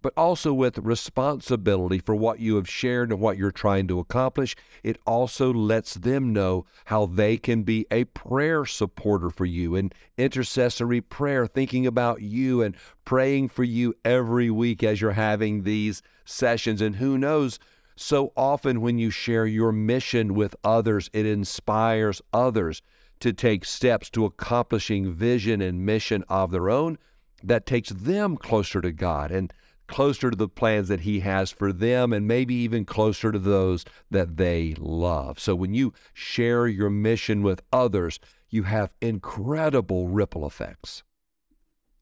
but 0.00 0.12
also 0.16 0.52
with 0.52 0.78
responsibility 0.78 1.98
for 1.98 2.14
what 2.14 2.38
you 2.38 2.56
have 2.56 2.68
shared 2.68 3.10
and 3.10 3.20
what 3.20 3.36
you're 3.36 3.50
trying 3.50 3.88
to 3.88 3.98
accomplish. 3.98 4.54
It 4.82 4.98
also 5.06 5.52
lets 5.52 5.94
them 5.94 6.32
know 6.32 6.66
how 6.86 7.06
they 7.06 7.36
can 7.36 7.62
be 7.62 7.86
a 7.90 8.04
prayer 8.04 8.64
supporter 8.64 9.30
for 9.30 9.44
you, 9.44 9.74
and 9.74 9.94
intercessory 10.16 11.00
prayer, 11.00 11.46
thinking 11.46 11.86
about 11.86 12.22
you 12.22 12.62
and 12.62 12.76
praying 13.04 13.48
for 13.48 13.64
you 13.64 13.94
every 14.04 14.50
week 14.50 14.82
as 14.82 15.00
you're 15.00 15.12
having 15.12 15.62
these 15.62 16.02
sessions. 16.24 16.80
And 16.80 16.96
who 16.96 17.18
knows, 17.18 17.58
so 17.96 18.32
often 18.36 18.80
when 18.80 18.98
you 18.98 19.10
share 19.10 19.46
your 19.46 19.72
mission 19.72 20.34
with 20.34 20.54
others, 20.62 21.10
it 21.12 21.26
inspires 21.26 22.22
others 22.32 22.82
to 23.20 23.32
take 23.32 23.64
steps 23.64 24.08
to 24.10 24.24
accomplishing 24.24 25.12
vision 25.12 25.60
and 25.60 25.84
mission 25.84 26.22
of 26.28 26.52
their 26.52 26.70
own 26.70 26.98
that 27.42 27.66
takes 27.66 27.90
them 27.90 28.36
closer 28.36 28.80
to 28.80 28.92
God. 28.92 29.30
And 29.32 29.52
closer 29.88 30.30
to 30.30 30.36
the 30.36 30.48
plans 30.48 30.88
that 30.88 31.00
He 31.00 31.20
has 31.20 31.50
for 31.50 31.72
them 31.72 32.12
and 32.12 32.28
maybe 32.28 32.54
even 32.54 32.84
closer 32.84 33.32
to 33.32 33.38
those 33.38 33.84
that 34.10 34.36
they 34.36 34.74
love. 34.78 35.40
So 35.40 35.54
when 35.54 35.74
you 35.74 35.92
share 36.12 36.66
your 36.68 36.90
mission 36.90 37.42
with 37.42 37.62
others, 37.72 38.20
you 38.50 38.62
have 38.64 38.94
incredible 39.00 40.08
ripple 40.08 40.46
effects. 40.46 41.02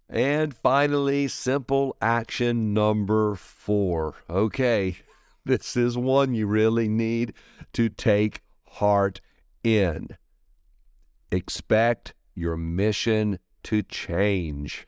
And 0.09 0.55
finally, 0.55 1.27
simple 1.27 1.97
action 2.01 2.73
number 2.73 3.35
four. 3.35 4.15
Okay, 4.31 4.99
this 5.45 5.77
is 5.77 5.99
one 5.99 6.35
you 6.35 6.47
really 6.47 6.89
need 6.89 7.33
to 7.73 7.89
take 7.89 8.43
heart 8.69 9.21
in. 9.65 10.17
Expect 11.33 12.15
your 12.35 12.57
mission 12.57 13.39
to 13.65 13.83
change. 13.83 14.87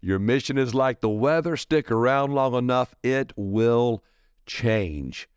Your 0.00 0.18
mission 0.18 0.56
is 0.56 0.74
like 0.74 1.00
the 1.00 1.08
weather. 1.08 1.56
Stick 1.56 1.90
around 1.90 2.32
long 2.32 2.54
enough, 2.54 2.94
it 3.02 3.32
will 3.36 4.02
change. 4.46 5.28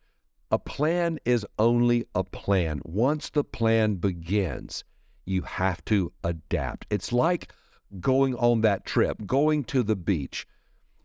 A 0.50 0.58
plan 0.58 1.18
is 1.24 1.46
only 1.58 2.06
a 2.14 2.24
plan. 2.24 2.80
Once 2.84 3.30
the 3.30 3.44
plan 3.44 3.96
begins, 3.96 4.84
you 5.24 5.42
have 5.42 5.84
to 5.86 6.12
adapt. 6.22 6.86
It's 6.90 7.12
like 7.12 7.52
going 8.00 8.34
on 8.36 8.60
that 8.62 8.84
trip, 8.84 9.26
going 9.26 9.64
to 9.64 9.82
the 9.82 9.96
beach. 9.96 10.46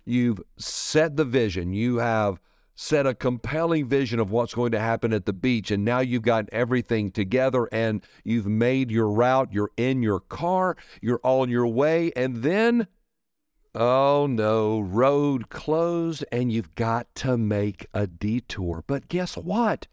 You've 0.05 0.41
set 0.57 1.17
the 1.17 1.25
vision. 1.25 1.73
You 1.73 1.97
have 1.97 2.39
set 2.75 3.05
a 3.05 3.13
compelling 3.13 3.87
vision 3.87 4.19
of 4.19 4.31
what's 4.31 4.53
going 4.53 4.71
to 4.71 4.79
happen 4.79 5.11
at 5.11 5.25
the 5.25 5.33
beach. 5.33 5.69
And 5.69 5.83
now 5.83 5.99
you've 5.99 6.21
got 6.21 6.47
everything 6.51 7.11
together 7.11 7.67
and 7.73 8.01
you've 8.23 8.47
made 8.47 8.89
your 8.89 9.09
route. 9.09 9.49
You're 9.51 9.71
in 9.75 10.01
your 10.01 10.21
car, 10.21 10.77
you're 11.01 11.19
on 11.23 11.49
your 11.49 11.67
way. 11.67 12.11
And 12.15 12.37
then, 12.37 12.87
oh 13.75 14.27
no, 14.27 14.79
road 14.79 15.49
closed 15.49 16.25
and 16.31 16.51
you've 16.51 16.75
got 16.75 17.13
to 17.15 17.37
make 17.37 17.85
a 17.93 18.07
detour. 18.07 18.83
But 18.87 19.07
guess 19.07 19.35
what? 19.37 19.87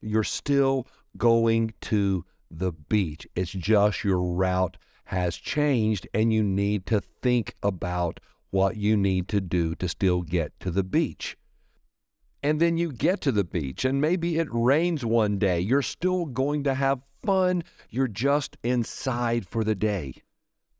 You're 0.00 0.24
still 0.24 0.86
going 1.16 1.74
to 1.82 2.24
the 2.50 2.72
beach. 2.72 3.26
It's 3.34 3.52
just 3.52 4.04
your 4.04 4.22
route 4.22 4.76
has 5.04 5.36
changed 5.36 6.08
and 6.14 6.32
you 6.32 6.42
need 6.42 6.86
to 6.86 7.00
think 7.00 7.54
about 7.62 8.20
what 8.50 8.76
you 8.76 8.96
need 8.96 9.28
to 9.28 9.40
do 9.40 9.74
to 9.76 9.88
still 9.88 10.22
get 10.22 10.58
to 10.60 10.70
the 10.70 10.84
beach 10.84 11.36
and 12.42 12.58
then 12.60 12.76
you 12.76 12.90
get 12.90 13.20
to 13.20 13.32
the 13.32 13.44
beach 13.44 13.84
and 13.84 14.00
maybe 14.00 14.38
it 14.38 14.48
rains 14.50 15.04
one 15.04 15.38
day. 15.38 15.60
You're 15.60 15.82
still 15.82 16.26
going 16.26 16.64
to 16.64 16.74
have 16.74 17.02
fun. 17.24 17.62
You're 17.88 18.08
just 18.08 18.56
inside 18.62 19.46
for 19.46 19.62
the 19.62 19.76
day. 19.76 20.14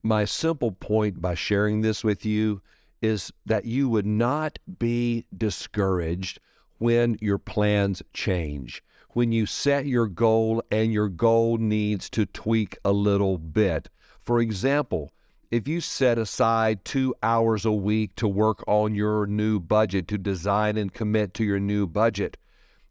My 0.04 0.24
simple 0.24 0.72
point 0.72 1.22
by 1.22 1.34
sharing 1.34 1.80
this 1.80 2.02
with 2.02 2.26
you 2.26 2.60
is 3.00 3.32
that 3.46 3.64
you 3.64 3.88
would 3.88 4.06
not 4.06 4.58
be 4.78 5.26
discouraged 5.36 6.40
when 6.78 7.16
your 7.20 7.38
plans 7.38 8.02
change, 8.12 8.82
when 9.10 9.30
you 9.30 9.46
set 9.46 9.86
your 9.86 10.08
goal 10.08 10.60
and 10.72 10.92
your 10.92 11.08
goal 11.08 11.56
needs 11.56 12.10
to 12.10 12.26
tweak 12.26 12.76
a 12.84 12.92
little 12.92 13.38
bit. 13.38 13.88
For 14.20 14.40
example, 14.40 15.12
if 15.52 15.68
you 15.68 15.80
set 15.80 16.18
aside 16.18 16.84
two 16.84 17.14
hours 17.22 17.64
a 17.64 17.70
week 17.70 18.16
to 18.16 18.26
work 18.26 18.64
on 18.66 18.96
your 18.96 19.26
new 19.26 19.60
budget, 19.60 20.08
to 20.08 20.18
design 20.18 20.76
and 20.76 20.92
commit 20.92 21.32
to 21.34 21.44
your 21.44 21.60
new 21.60 21.86
budget, 21.86 22.36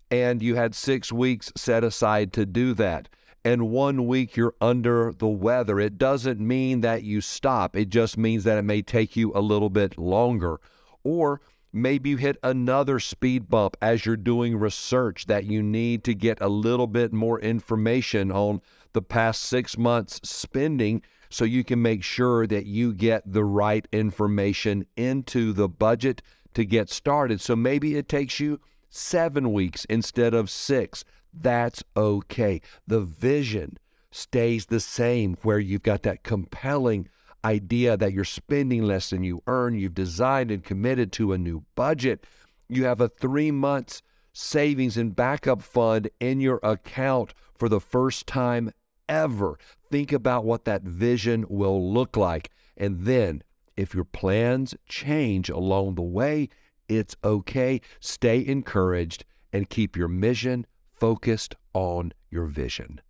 and 0.09 0.41
you 0.41 0.55
had 0.55 0.75
six 0.75 1.11
weeks 1.11 1.51
set 1.57 1.83
aside 1.83 2.31
to 2.33 2.45
do 2.45 2.73
that, 2.75 3.09
and 3.43 3.69
one 3.69 4.07
week 4.07 4.37
you're 4.37 4.55
under 4.61 5.13
the 5.13 5.27
weather, 5.27 5.79
it 5.79 5.97
doesn't 5.97 6.39
mean 6.39 6.81
that 6.81 7.03
you 7.03 7.21
stop. 7.21 7.75
It 7.75 7.89
just 7.89 8.17
means 8.17 8.43
that 8.43 8.57
it 8.57 8.63
may 8.63 8.81
take 8.81 9.15
you 9.15 9.31
a 9.33 9.41
little 9.41 9.69
bit 9.69 9.97
longer. 9.97 10.59
Or 11.03 11.41
maybe 11.73 12.11
you 12.11 12.17
hit 12.17 12.37
another 12.43 12.99
speed 12.99 13.49
bump 13.49 13.77
as 13.81 14.05
you're 14.05 14.17
doing 14.17 14.57
research 14.57 15.25
that 15.25 15.45
you 15.45 15.63
need 15.63 16.03
to 16.03 16.13
get 16.13 16.39
a 16.39 16.49
little 16.49 16.87
bit 16.87 17.11
more 17.13 17.39
information 17.39 18.31
on 18.31 18.61
the 18.93 19.01
past 19.01 19.43
six 19.43 19.77
months' 19.77 20.19
spending 20.23 21.01
so 21.29 21.45
you 21.45 21.63
can 21.63 21.81
make 21.81 22.03
sure 22.03 22.45
that 22.45 22.65
you 22.65 22.93
get 22.93 23.23
the 23.31 23.45
right 23.45 23.87
information 23.91 24.85
into 24.97 25.53
the 25.53 25.69
budget 25.69 26.21
to 26.53 26.65
get 26.65 26.89
started. 26.89 27.39
So 27.39 27.55
maybe 27.55 27.95
it 27.95 28.09
takes 28.09 28.39
you 28.39 28.59
seven 28.89 29.53
weeks 29.53 29.85
instead 29.85 30.33
of 30.33 30.49
six. 30.49 31.05
That's 31.33 31.83
okay. 31.95 32.61
The 32.87 33.01
vision 33.01 33.77
stays 34.11 34.65
the 34.65 34.79
same 34.79 35.37
where 35.43 35.59
you've 35.59 35.83
got 35.83 36.03
that 36.03 36.23
compelling 36.23 37.07
idea 37.43 37.97
that 37.97 38.13
you're 38.13 38.23
spending 38.23 38.83
less 38.83 39.09
than 39.09 39.23
you 39.23 39.41
earn. 39.47 39.77
You've 39.77 39.93
designed 39.93 40.51
and 40.51 40.63
committed 40.63 41.11
to 41.13 41.33
a 41.33 41.37
new 41.37 41.63
budget. 41.75 42.25
You 42.69 42.85
have 42.85 43.01
a 43.01 43.09
three 43.09 43.51
months 43.51 44.01
savings 44.33 44.97
and 44.97 45.15
backup 45.15 45.61
fund 45.61 46.09
in 46.19 46.39
your 46.39 46.59
account 46.63 47.33
for 47.57 47.67
the 47.67 47.81
first 47.81 48.27
time 48.27 48.71
ever. 49.09 49.57
Think 49.89 50.11
about 50.11 50.45
what 50.45 50.65
that 50.65 50.83
vision 50.83 51.45
will 51.49 51.91
look 51.91 52.15
like. 52.15 52.49
And 52.77 53.05
then, 53.05 53.43
if 53.75 53.93
your 53.93 54.05
plans 54.05 54.75
change 54.87 55.49
along 55.49 55.95
the 55.95 56.01
way, 56.01 56.49
it's 56.87 57.15
okay. 57.23 57.81
Stay 57.99 58.45
encouraged 58.45 59.25
and 59.51 59.69
keep 59.69 59.97
your 59.97 60.07
mission 60.07 60.65
focused 61.01 61.55
on 61.73 62.13
your 62.29 62.45
vision. 62.45 63.01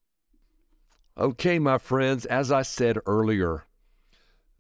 Okay, 1.18 1.60
my 1.60 1.78
friends, 1.78 2.26
as 2.26 2.50
I 2.50 2.62
said 2.62 2.98
earlier, 3.06 3.66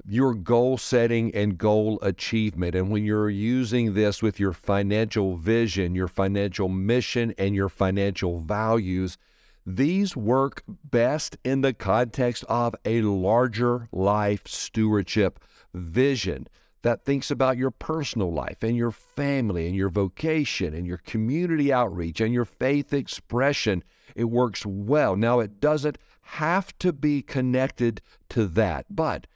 your 0.05 0.33
goal 0.33 0.77
setting 0.77 1.33
and 1.33 1.57
goal 1.57 1.97
achievement. 2.01 2.75
And 2.75 2.91
when 2.91 3.05
you're 3.05 3.29
using 3.29 3.93
this 3.93 4.21
with 4.21 4.37
your 4.37 4.51
financial 4.51 5.37
vision, 5.37 5.95
your 5.95 6.09
financial 6.09 6.67
mission, 6.67 7.33
and 7.37 7.55
your 7.55 7.69
financial 7.69 8.39
values, 8.39 9.17
these 9.65 10.13
work 10.17 10.63
best 10.67 11.37
in 11.45 11.61
the 11.61 11.73
context 11.73 12.43
of 12.49 12.75
a 12.83 13.01
larger 13.01 13.87
life 13.93 14.45
stewardship 14.45 15.39
vision 15.73 16.47
that 16.83 17.05
thinks 17.05 17.29
about 17.29 17.57
your 17.57 17.71
personal 17.71 18.31
life 18.31 18.63
and 18.63 18.75
your 18.75 18.91
family 18.91 19.67
and 19.67 19.75
your 19.75 19.89
vocation 19.89 20.73
and 20.73 20.87
your 20.87 20.97
community 20.97 21.71
outreach 21.71 22.19
and 22.19 22.33
your 22.33 22.45
faith 22.45 22.93
expression. 22.93 23.83
It 24.15 24.25
works 24.25 24.65
well. 24.65 25.15
Now, 25.15 25.39
it 25.39 25.59
doesn't 25.59 25.97
have 26.21 26.77
to 26.79 26.91
be 26.91 27.21
connected 27.21 28.01
to 28.29 28.45
that, 28.47 28.85
but 28.89 29.27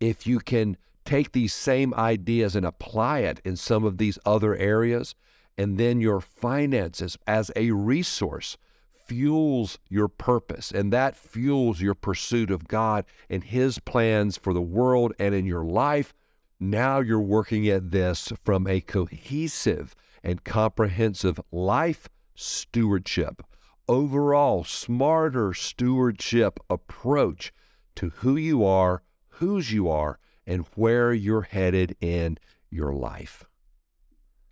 if 0.00 0.26
you 0.26 0.38
can 0.38 0.76
take 1.04 1.32
these 1.32 1.52
same 1.52 1.92
ideas 1.94 2.54
and 2.54 2.64
apply 2.64 3.20
it 3.20 3.40
in 3.44 3.56
some 3.56 3.84
of 3.84 3.98
these 3.98 4.18
other 4.24 4.54
areas, 4.56 5.14
and 5.58 5.78
then 5.78 6.00
your 6.00 6.20
finances 6.20 7.18
as 7.26 7.50
a 7.56 7.70
resource 7.72 8.56
fuels 9.04 9.78
your 9.88 10.08
purpose 10.08 10.70
and 10.70 10.92
that 10.92 11.16
fuels 11.16 11.80
your 11.80 11.94
pursuit 11.94 12.50
of 12.50 12.68
God 12.68 13.04
and 13.28 13.44
His 13.44 13.78
plans 13.78 14.36
for 14.36 14.54
the 14.54 14.62
world 14.62 15.12
and 15.18 15.34
in 15.34 15.44
your 15.44 15.64
life. 15.64 16.14
Now 16.64 17.00
you're 17.00 17.18
working 17.18 17.66
at 17.68 17.90
this 17.90 18.32
from 18.44 18.68
a 18.68 18.80
cohesive 18.80 19.96
and 20.22 20.44
comprehensive 20.44 21.40
life 21.50 22.08
stewardship, 22.36 23.42
overall 23.88 24.62
smarter 24.62 25.54
stewardship 25.54 26.60
approach 26.70 27.52
to 27.96 28.10
who 28.10 28.36
you 28.36 28.64
are, 28.64 29.02
whose 29.26 29.72
you 29.72 29.88
are, 29.88 30.20
and 30.46 30.64
where 30.76 31.12
you're 31.12 31.42
headed 31.42 31.96
in 32.00 32.38
your 32.70 32.94
life. 32.94 33.42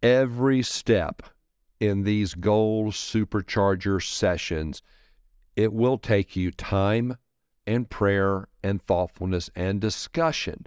Every 0.03 0.63
step 0.63 1.23
in 1.79 2.03
these 2.03 2.35
goal 2.35 2.91
supercharger 2.91 4.03
sessions, 4.03 4.83
it 5.55 5.73
will 5.73 5.97
take 5.97 6.35
you 6.35 6.51
time 6.51 7.19
and 7.69 7.89
prayer 7.89 8.49
and 8.65 8.83
thoughtfulness 8.83 9.49
and 9.55 9.81
discussion 9.81 10.67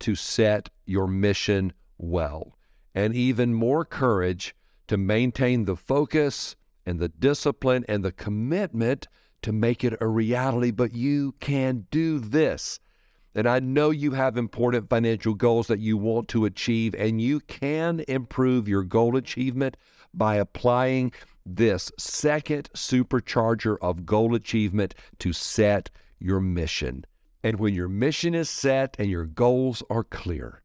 to 0.00 0.14
set 0.14 0.70
your 0.86 1.06
mission 1.06 1.72
well, 1.98 2.56
and 2.94 3.14
even 3.14 3.54
more 3.54 3.84
courage 3.84 4.54
to 4.86 4.96
maintain 4.96 5.64
the 5.64 5.76
focus 5.76 6.56
and 6.86 6.98
the 6.98 7.08
discipline 7.08 7.84
and 7.88 8.04
the 8.04 8.12
commitment 8.12 9.06
to 9.42 9.52
make 9.52 9.84
it 9.84 9.94
a 10.00 10.06
reality. 10.06 10.70
But 10.70 10.94
you 10.94 11.34
can 11.40 11.86
do 11.90 12.18
this. 12.18 12.80
And 13.34 13.46
I 13.46 13.60
know 13.60 13.90
you 13.90 14.12
have 14.12 14.36
important 14.36 14.88
financial 14.88 15.34
goals 15.34 15.66
that 15.68 15.78
you 15.78 15.96
want 15.96 16.28
to 16.28 16.44
achieve, 16.44 16.94
and 16.94 17.20
you 17.20 17.40
can 17.40 18.02
improve 18.08 18.66
your 18.66 18.82
goal 18.82 19.16
achievement 19.16 19.76
by 20.14 20.36
applying 20.36 21.12
this 21.44 21.92
second 21.98 22.68
supercharger 22.74 23.76
of 23.80 24.06
goal 24.06 24.34
achievement 24.34 24.94
to 25.18 25.32
set 25.32 25.90
your 26.18 26.40
mission. 26.40 27.04
And 27.42 27.60
when 27.60 27.74
your 27.74 27.88
mission 27.88 28.34
is 28.34 28.50
set 28.50 28.96
and 28.98 29.08
your 29.08 29.24
goals 29.24 29.82
are 29.88 30.04
clear, 30.04 30.62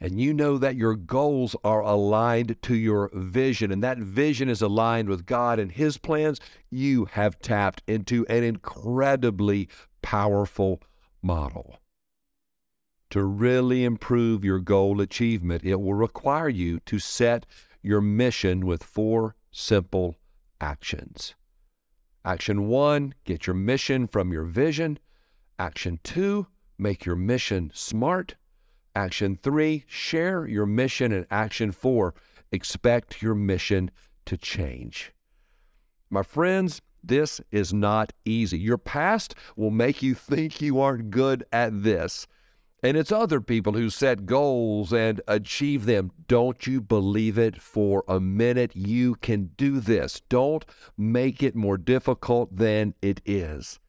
and 0.00 0.20
you 0.20 0.32
know 0.32 0.58
that 0.58 0.76
your 0.76 0.94
goals 0.94 1.56
are 1.64 1.80
aligned 1.80 2.60
to 2.62 2.74
your 2.74 3.10
vision, 3.12 3.72
and 3.72 3.82
that 3.82 3.98
vision 3.98 4.48
is 4.48 4.62
aligned 4.62 5.08
with 5.08 5.26
God 5.26 5.58
and 5.58 5.72
His 5.72 5.98
plans, 5.98 6.40
you 6.70 7.06
have 7.06 7.40
tapped 7.40 7.82
into 7.86 8.24
an 8.26 8.44
incredibly 8.44 9.68
powerful 10.02 10.80
model. 11.22 11.78
To 13.10 13.24
really 13.24 13.84
improve 13.84 14.44
your 14.44 14.60
goal 14.60 15.00
achievement, 15.00 15.64
it 15.64 15.80
will 15.80 15.94
require 15.94 16.48
you 16.48 16.78
to 16.80 16.98
set 16.98 17.46
your 17.82 18.00
mission 18.00 18.66
with 18.66 18.82
four 18.84 19.34
simple 19.50 20.16
actions. 20.60 21.34
Action 22.24 22.68
one, 22.68 23.14
get 23.24 23.46
your 23.46 23.54
mission 23.54 24.06
from 24.06 24.32
your 24.32 24.44
vision. 24.44 24.98
Action 25.58 25.98
two, 26.04 26.46
make 26.78 27.04
your 27.04 27.16
mission 27.16 27.70
smart. 27.74 28.36
Action 28.94 29.38
three, 29.42 29.84
share 29.86 30.46
your 30.46 30.66
mission. 30.66 31.12
And 31.12 31.26
action 31.30 31.72
four, 31.72 32.14
expect 32.52 33.22
your 33.22 33.34
mission 33.34 33.90
to 34.26 34.36
change. 34.36 35.12
My 36.10 36.22
friends, 36.22 36.80
this 37.02 37.40
is 37.50 37.72
not 37.72 38.12
easy. 38.24 38.58
Your 38.58 38.78
past 38.78 39.34
will 39.56 39.70
make 39.70 40.02
you 40.02 40.14
think 40.14 40.60
you 40.60 40.80
aren't 40.80 41.10
good 41.10 41.44
at 41.52 41.82
this. 41.82 42.26
And 42.82 42.96
it's 42.96 43.10
other 43.10 43.40
people 43.40 43.72
who 43.72 43.90
set 43.90 44.26
goals 44.26 44.92
and 44.92 45.20
achieve 45.26 45.84
them. 45.84 46.12
Don't 46.28 46.64
you 46.66 46.80
believe 46.80 47.36
it 47.36 47.60
for 47.60 48.04
a 48.06 48.20
minute? 48.20 48.76
You 48.76 49.16
can 49.16 49.50
do 49.56 49.80
this. 49.80 50.22
Don't 50.28 50.64
make 50.96 51.42
it 51.42 51.56
more 51.56 51.76
difficult 51.76 52.56
than 52.56 52.94
it 53.02 53.20
is. 53.26 53.80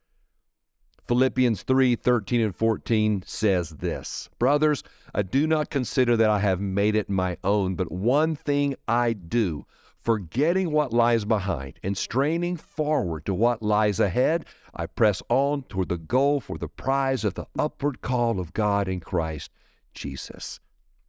Philippians 1.10 1.64
3 1.64 1.96
13 1.96 2.40
and 2.40 2.54
14 2.54 3.24
says 3.26 3.70
this 3.70 4.28
Brothers, 4.38 4.84
I 5.12 5.22
do 5.22 5.44
not 5.44 5.68
consider 5.68 6.16
that 6.16 6.30
I 6.30 6.38
have 6.38 6.60
made 6.60 6.94
it 6.94 7.10
my 7.10 7.36
own, 7.42 7.74
but 7.74 7.90
one 7.90 8.36
thing 8.36 8.76
I 8.86 9.14
do, 9.14 9.66
forgetting 9.98 10.70
what 10.70 10.92
lies 10.92 11.24
behind 11.24 11.80
and 11.82 11.98
straining 11.98 12.56
forward 12.56 13.26
to 13.26 13.34
what 13.34 13.60
lies 13.60 13.98
ahead, 13.98 14.44
I 14.72 14.86
press 14.86 15.20
on 15.28 15.64
toward 15.64 15.88
the 15.88 15.98
goal 15.98 16.38
for 16.40 16.58
the 16.58 16.68
prize 16.68 17.24
of 17.24 17.34
the 17.34 17.48
upward 17.58 18.02
call 18.02 18.38
of 18.38 18.52
God 18.52 18.86
in 18.86 19.00
Christ 19.00 19.50
Jesus. 19.92 20.60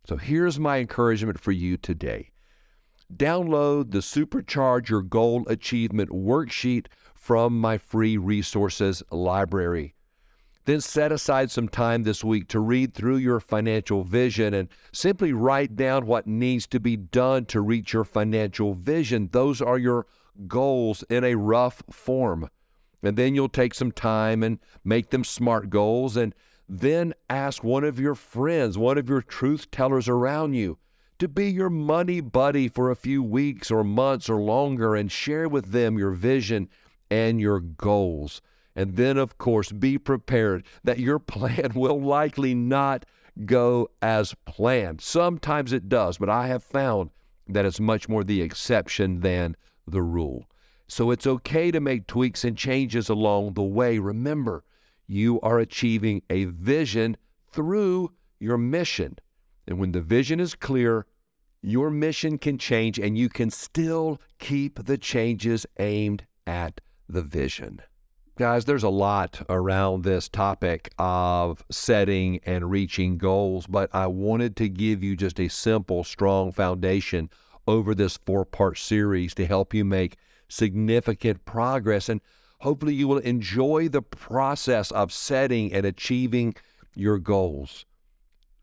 So 0.07 0.17
here's 0.17 0.59
my 0.59 0.79
encouragement 0.79 1.39
for 1.39 1.51
you 1.51 1.77
today. 1.77 2.30
Download 3.15 3.91
the 3.91 3.99
Supercharge 3.99 4.89
Your 4.89 5.01
Goal 5.01 5.43
Achievement 5.47 6.11
worksheet 6.11 6.85
from 7.13 7.59
my 7.59 7.77
free 7.77 8.17
resources 8.17 9.03
library. 9.11 9.95
Then 10.65 10.79
set 10.79 11.11
aside 11.11 11.51
some 11.51 11.67
time 11.67 12.03
this 12.03 12.23
week 12.23 12.47
to 12.49 12.59
read 12.59 12.93
through 12.93 13.17
your 13.17 13.39
financial 13.39 14.03
vision 14.03 14.53
and 14.53 14.69
simply 14.93 15.33
write 15.33 15.75
down 15.75 16.05
what 16.05 16.27
needs 16.27 16.67
to 16.67 16.79
be 16.79 16.95
done 16.95 17.45
to 17.45 17.59
reach 17.59 17.93
your 17.93 18.03
financial 18.03 18.75
vision. 18.75 19.29
Those 19.31 19.61
are 19.61 19.77
your 19.77 20.05
goals 20.47 21.03
in 21.09 21.23
a 21.23 21.35
rough 21.35 21.83
form. 21.89 22.49
And 23.03 23.17
then 23.17 23.35
you'll 23.35 23.49
take 23.49 23.73
some 23.73 23.91
time 23.91 24.43
and 24.43 24.59
make 24.85 25.09
them 25.09 25.23
smart 25.23 25.69
goals 25.69 26.15
and 26.15 26.33
then 26.69 27.13
ask 27.29 27.63
one 27.63 27.83
of 27.83 27.99
your 27.99 28.15
friends, 28.15 28.77
one 28.77 28.97
of 28.97 29.09
your 29.09 29.21
truth 29.21 29.69
tellers 29.71 30.07
around 30.07 30.53
you, 30.53 30.77
to 31.21 31.27
be 31.27 31.51
your 31.51 31.69
money 31.69 32.19
buddy 32.19 32.67
for 32.67 32.89
a 32.89 32.95
few 32.95 33.21
weeks 33.21 33.69
or 33.69 33.83
months 33.83 34.27
or 34.27 34.41
longer 34.41 34.95
and 34.95 35.11
share 35.11 35.47
with 35.47 35.71
them 35.71 35.95
your 35.95 36.09
vision 36.09 36.67
and 37.11 37.39
your 37.39 37.59
goals. 37.59 38.41
And 38.75 38.95
then, 38.95 39.19
of 39.19 39.37
course, 39.37 39.71
be 39.71 39.99
prepared 39.99 40.65
that 40.83 40.97
your 40.97 41.19
plan 41.35 41.73
will 41.75 42.01
likely 42.01 42.55
not 42.55 43.05
go 43.45 43.87
as 44.01 44.33
planned. 44.45 44.99
Sometimes 44.99 45.71
it 45.71 45.87
does, 45.87 46.17
but 46.17 46.27
I 46.27 46.47
have 46.47 46.63
found 46.63 47.11
that 47.47 47.65
it's 47.65 47.79
much 47.79 48.09
more 48.09 48.23
the 48.23 48.41
exception 48.41 49.19
than 49.19 49.55
the 49.85 50.01
rule. 50.01 50.45
So 50.87 51.11
it's 51.11 51.27
okay 51.27 51.69
to 51.69 51.79
make 51.79 52.07
tweaks 52.07 52.43
and 52.43 52.57
changes 52.57 53.09
along 53.09 53.53
the 53.53 53.61
way. 53.61 53.99
Remember, 53.99 54.63
you 55.05 55.39
are 55.41 55.59
achieving 55.59 56.23
a 56.31 56.45
vision 56.45 57.15
through 57.51 58.11
your 58.39 58.57
mission. 58.57 59.19
And 59.67 59.77
when 59.77 59.91
the 59.91 60.01
vision 60.01 60.39
is 60.39 60.55
clear, 60.55 61.05
your 61.61 61.89
mission 61.89 62.37
can 62.37 62.57
change 62.57 62.99
and 62.99 63.17
you 63.17 63.29
can 63.29 63.49
still 63.49 64.19
keep 64.39 64.85
the 64.85 64.97
changes 64.97 65.65
aimed 65.79 66.25
at 66.47 66.81
the 67.07 67.21
vision. 67.21 67.81
Guys, 68.37 68.65
there's 68.65 68.83
a 68.83 68.89
lot 68.89 69.45
around 69.49 70.03
this 70.03 70.27
topic 70.27 70.91
of 70.97 71.63
setting 71.69 72.39
and 72.45 72.71
reaching 72.71 73.17
goals, 73.17 73.67
but 73.67 73.89
I 73.93 74.07
wanted 74.07 74.55
to 74.57 74.69
give 74.69 75.03
you 75.03 75.15
just 75.15 75.39
a 75.39 75.47
simple, 75.47 76.03
strong 76.03 76.51
foundation 76.51 77.29
over 77.67 77.93
this 77.93 78.17
four 78.17 78.45
part 78.45 78.77
series 78.77 79.35
to 79.35 79.45
help 79.45 79.73
you 79.73 79.85
make 79.85 80.17
significant 80.47 81.45
progress. 81.45 82.09
And 82.09 82.21
Hopefully, 82.61 82.93
you 82.93 83.07
will 83.07 83.17
enjoy 83.17 83.89
the 83.89 84.03
process 84.03 84.91
of 84.91 85.11
setting 85.11 85.73
and 85.73 85.83
achieving 85.83 86.53
your 86.93 87.17
goals. 87.17 87.85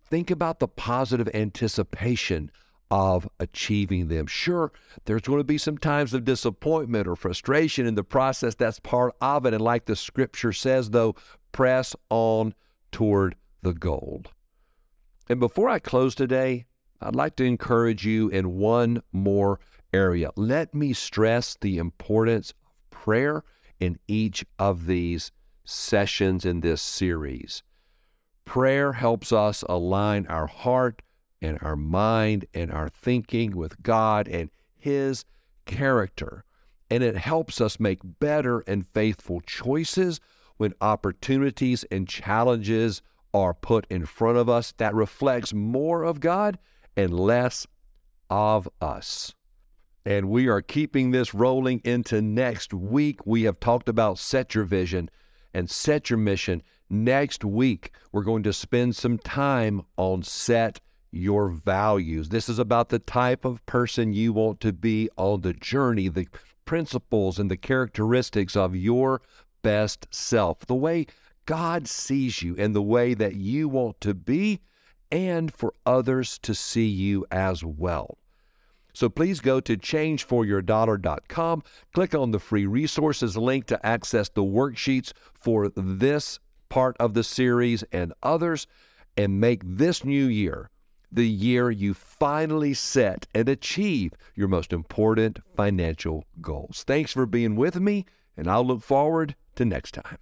Think 0.09 0.31
about 0.31 0.61
the 0.61 0.69
positive 0.69 1.29
anticipation 1.35 2.53
of 2.91 3.29
achieving 3.39 4.09
them. 4.09 4.27
Sure, 4.27 4.73
there's 5.05 5.23
going 5.23 5.39
to 5.39 5.45
be 5.45 5.59
some 5.59 5.79
times 5.79 6.15
of 6.15 6.25
disappointment 6.25 7.07
or 7.07 7.17
frustration 7.17 7.87
in 7.87 7.95
the 7.95 8.05
process. 8.05 8.55
That's 8.55 8.81
part 8.81 9.15
of 9.21 9.47
it. 9.47 9.55
And 9.55 9.63
like 9.63 9.85
the 9.85 9.97
scripture 9.97 10.53
says, 10.53 10.91
though, 10.91 11.15
press 11.53 11.95
on 12.11 12.55
toward 12.93 13.37
the 13.63 13.75
goal. 13.75 14.25
And 15.29 15.41
before 15.41 15.69
I 15.69 15.79
close 15.79 16.15
today, 16.15 16.65
I'd 17.01 17.15
like 17.15 17.37
to 17.37 17.45
encourage 17.45 18.07
you 18.07 18.29
in 18.29 18.57
one 18.57 19.03
more 19.13 19.61
area. 19.93 20.31
Let 20.37 20.75
me 20.75 20.93
stress 20.93 21.57
the 21.61 21.79
importance 21.79 22.51
of 22.51 22.91
prayer 22.91 23.45
in 23.79 23.99
each 24.09 24.45
of 24.59 24.87
these 24.87 25.31
sessions 25.65 26.45
in 26.45 26.61
this 26.61 26.83
series. 26.83 27.63
Prayer 28.45 28.95
helps 28.95 29.33
us 29.33 29.63
align 29.69 30.27
our 30.27 30.47
heart 30.47 31.03
and 31.41 31.59
our 31.63 31.77
mind 31.77 32.47
and 32.55 32.71
our 32.71 32.89
thinking 32.89 33.57
with 33.57 33.83
God 33.83 34.29
and 34.29 34.51
His 34.77 35.25
character. 35.67 36.45
And 36.91 37.03
it 37.03 37.17
helps 37.17 37.61
us 37.61 37.79
make 37.79 38.01
better 38.03 38.61
and 38.61 38.87
faithful 38.95 39.41
choices 39.41 40.21
when 40.57 40.75
opportunities 40.81 41.85
and 41.85 42.09
challenges 42.09 43.03
are 43.33 43.55
put 43.55 43.87
in 43.91 44.07
front 44.07 44.39
of 44.39 44.49
us 44.49 44.73
that 44.79 44.95
reflects 44.95 45.53
more 45.53 46.03
of 46.03 46.21
God 46.21 46.59
and 46.97 47.19
less 47.19 47.67
of 48.31 48.69
us. 48.81 49.35
And 50.05 50.31
we 50.31 50.49
are 50.49 50.63
keeping 50.63 51.11
this 51.11 51.35
rolling 51.35 51.81
into 51.85 52.23
next 52.23 52.73
week. 52.73 53.21
We 53.27 53.43
have 53.43 53.61
talked 53.61 53.89
about 53.89 54.19
set 54.19 54.55
your 54.55 54.65
vision 54.65 55.11
and 55.53 55.69
set 55.69 56.09
your 56.09 56.19
mission. 56.19 56.63
Next 56.89 57.45
week, 57.45 57.93
we're 58.11 58.23
going 58.23 58.43
to 58.45 58.53
spend 58.53 58.97
some 58.97 59.19
time 59.19 59.83
on 59.99 60.23
set 60.23 60.81
your 61.11 61.49
values. 61.49 62.29
This 62.29 62.49
is 62.49 62.59
about 62.59 62.89
the 62.89 62.99
type 62.99 63.45
of 63.45 63.65
person 63.67 64.13
you 64.13 64.33
want 64.33 64.61
to 64.61 64.73
be 64.73 65.09
on 65.17 65.41
the 65.41 65.53
journey, 65.53 66.09
the 66.09 66.29
principles 66.65 67.39
and 67.39 67.51
the 67.51 67.57
characteristics 67.57 68.57
of 68.57 68.77
your 68.77 69.23
best 69.63 70.07
self, 70.11 70.67
the 70.67 70.75
way 70.75 71.07
God 71.47 71.89
sees 71.89 72.43
you 72.43 72.55
and 72.59 72.77
the 72.77 72.83
way 72.83 73.15
that 73.15 73.37
you 73.37 73.69
want 73.69 74.01
to 74.03 74.13
be, 74.13 74.61
and 75.11 75.53
for 75.53 75.73
others 75.87 76.39
to 76.41 76.55
see 76.55 76.87
you 76.87 77.25
as 77.31 77.65
well. 77.65 78.19
So 78.93 79.09
please 79.09 79.41
go 79.41 79.61
to 79.61 79.77
changeforyourdollar.com, 79.77 81.63
click 81.95 82.15
on 82.15 82.33
the 82.33 82.39
free 82.39 82.67
resources 82.67 83.37
link 83.37 83.67
to 83.67 83.87
access 83.87 84.29
the 84.29 84.43
worksheets 84.43 85.13
for 85.33 85.71
this 85.71 86.39
part 86.69 86.97
of 86.99 87.15
the 87.15 87.25
series 87.25 87.83
and 87.93 88.13
others, 88.23 88.67
and 89.17 89.41
make 89.41 89.63
this 89.65 90.05
new 90.05 90.27
year 90.27 90.69
the 91.11 91.29
year 91.29 91.71
you 91.71 91.95
finally 91.95 92.75
set 92.75 93.27
and 93.35 93.49
achieve 93.49 94.13
your 94.35 94.49
most 94.49 94.73
important 94.73 95.41
financial 95.57 96.25
goals. 96.41 96.85
Thanks 96.87 97.13
for 97.13 97.27
being 97.27 97.57
with 97.57 97.81
me, 97.81 98.05
and 98.37 98.49
I'll 98.49 98.65
look 98.65 98.83
forward 98.83 99.35
to 99.57 99.65
next 99.65 99.95
time. 99.95 100.19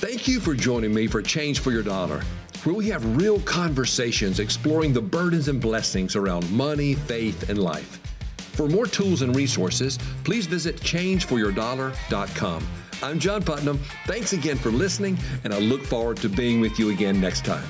Thank 0.00 0.28
you 0.28 0.40
for 0.40 0.54
joining 0.54 0.94
me 0.94 1.06
for 1.06 1.22
Change 1.22 1.60
for 1.60 1.70
Your 1.72 1.82
Dollar 1.82 2.22
where 2.64 2.74
we 2.74 2.88
have 2.88 3.16
real 3.16 3.40
conversations 3.40 4.40
exploring 4.40 4.92
the 4.92 5.00
burdens 5.00 5.48
and 5.48 5.60
blessings 5.60 6.16
around 6.16 6.50
money, 6.50 6.94
faith, 6.94 7.48
and 7.48 7.58
life. 7.58 8.00
For 8.36 8.68
more 8.68 8.86
tools 8.86 9.22
and 9.22 9.34
resources, 9.36 9.98
please 10.24 10.46
visit 10.46 10.76
changeforyourdollar.com. 10.76 12.66
I'm 13.00 13.20
John 13.20 13.42
Putnam. 13.42 13.78
Thanks 14.06 14.32
again 14.32 14.56
for 14.56 14.70
listening, 14.70 15.16
and 15.44 15.54
I 15.54 15.60
look 15.60 15.82
forward 15.82 16.16
to 16.18 16.28
being 16.28 16.60
with 16.60 16.78
you 16.78 16.90
again 16.90 17.20
next 17.20 17.44
time. 17.44 17.64